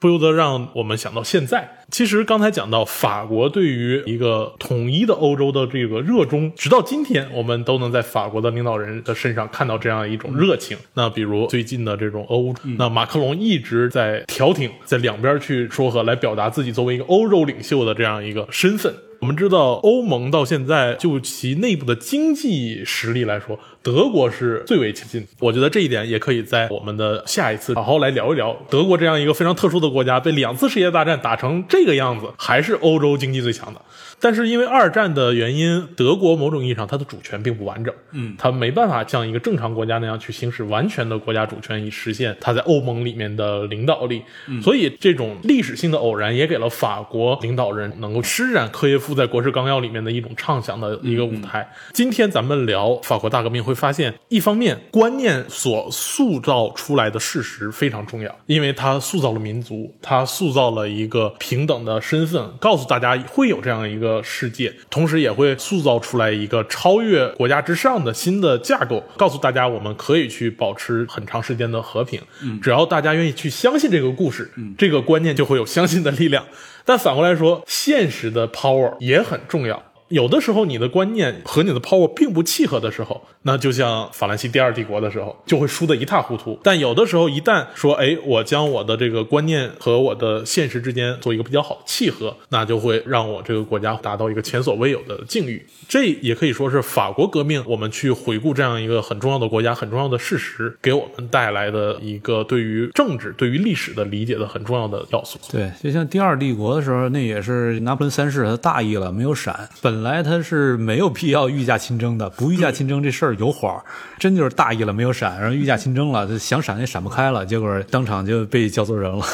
[0.00, 1.78] 不由得让我们想到现在。
[1.90, 10.76] 其实刚才讲到法国对于一个统一的欧洲的这个热衷，直到今天，我们都能在法国的领导人的身上看到这样一种热情。
[10.94, 18.94] 那比如最近的这种欧，那马克龙一直在调停，在两边去说和，来表达自己作为一个欧洲领袖的这样一个身份。
[19.20, 25.26] 我们知道，欧盟到现在就其内部的经济实力来说，德国是最为强劲。
[25.40, 33.80] 我觉得这一点也可以在我们的下一次好好来聊一聊德国这样一个非常特殊的国家，被两次世界大战打成这个样子，还是欧洲经济最强的。
[34.20, 44.22] 但是因为二战的原因，德国某种意义上它的主权并不完整，嗯，它没办法像一个正常国家那样去行使完全的国家主权，以实现它在欧盟里面的领导力。
[44.60, 51.72] 所以这种历史性的偶然也给了法国领导人能够施展科耶夫在国事纲要里面的一种畅想的一个舞台。
[51.92, 64.07] 今天咱们聊法国大革命，会发现一方面观念所塑造出来的事实非常重要，因为它塑造了民族，它塑造了一个平等的身份，告诉大家会有这样一个。
[64.08, 72.20] 的世界，同时也会塑造出来一个超越国家之上的新的架构，告诉大家我们可以去保持很长时间的和平。
[72.42, 76.44] 嗯，只要大家愿意去相信这个故事，嗯，这个观念就会有相信的力量。
[76.84, 79.87] 但反过来说，现实的 power 也很重要。
[80.08, 86.58] 有的时候，你的观念和你的 power 并不契合的时候，那就像法兰西第二帝国的时候，就会输得一塌糊涂。
[86.62, 95.64] 但有的时候，一旦说，哎，我将我的这个观念和我的现实之间做一个比较好契合，那就会让我这个国家达到一个前所未有的境遇。
[95.86, 105.38] 这也可以说是法国革命，我们去回顾这样一个很重要的国家、很重要的事实，给我们带来的一个对于政治、对于历史的理解的很重要的要素。
[105.52, 109.97] 对，就像第二帝国的时候，那也是拿破仑三世他大意了，没有闪本。
[109.98, 113.74] 本来他是没有必要御驾亲征的，不御驾亲征这事儿有缓，
[114.16, 119.26] 真就是大意了没有闪，然后御驾亲征了，想闪也闪不开了，结果当场就被叫做人了。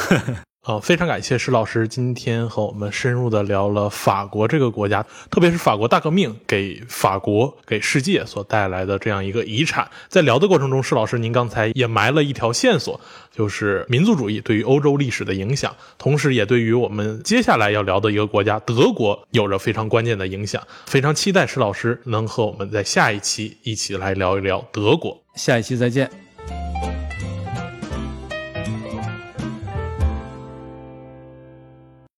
[0.67, 9.87] 好，非常感谢石老师今天和我们深入的聊了法国这个国家，特别是法国大革命给法国、给世界所带来的这样一个遗产。
[10.07, 12.99] 在聊的过程中，石老师您刚才也埋了一条线索，
[13.31, 20.59] 就是民族主义对于欧洲历史的影响，同时也对于我们接下来要聊的一个国家德国有着非常关键的影响。
[20.87, 25.15] 非常期待石老师能和我们在下一期一起来聊一聊德国。
[25.35, 26.09] 下一期再见。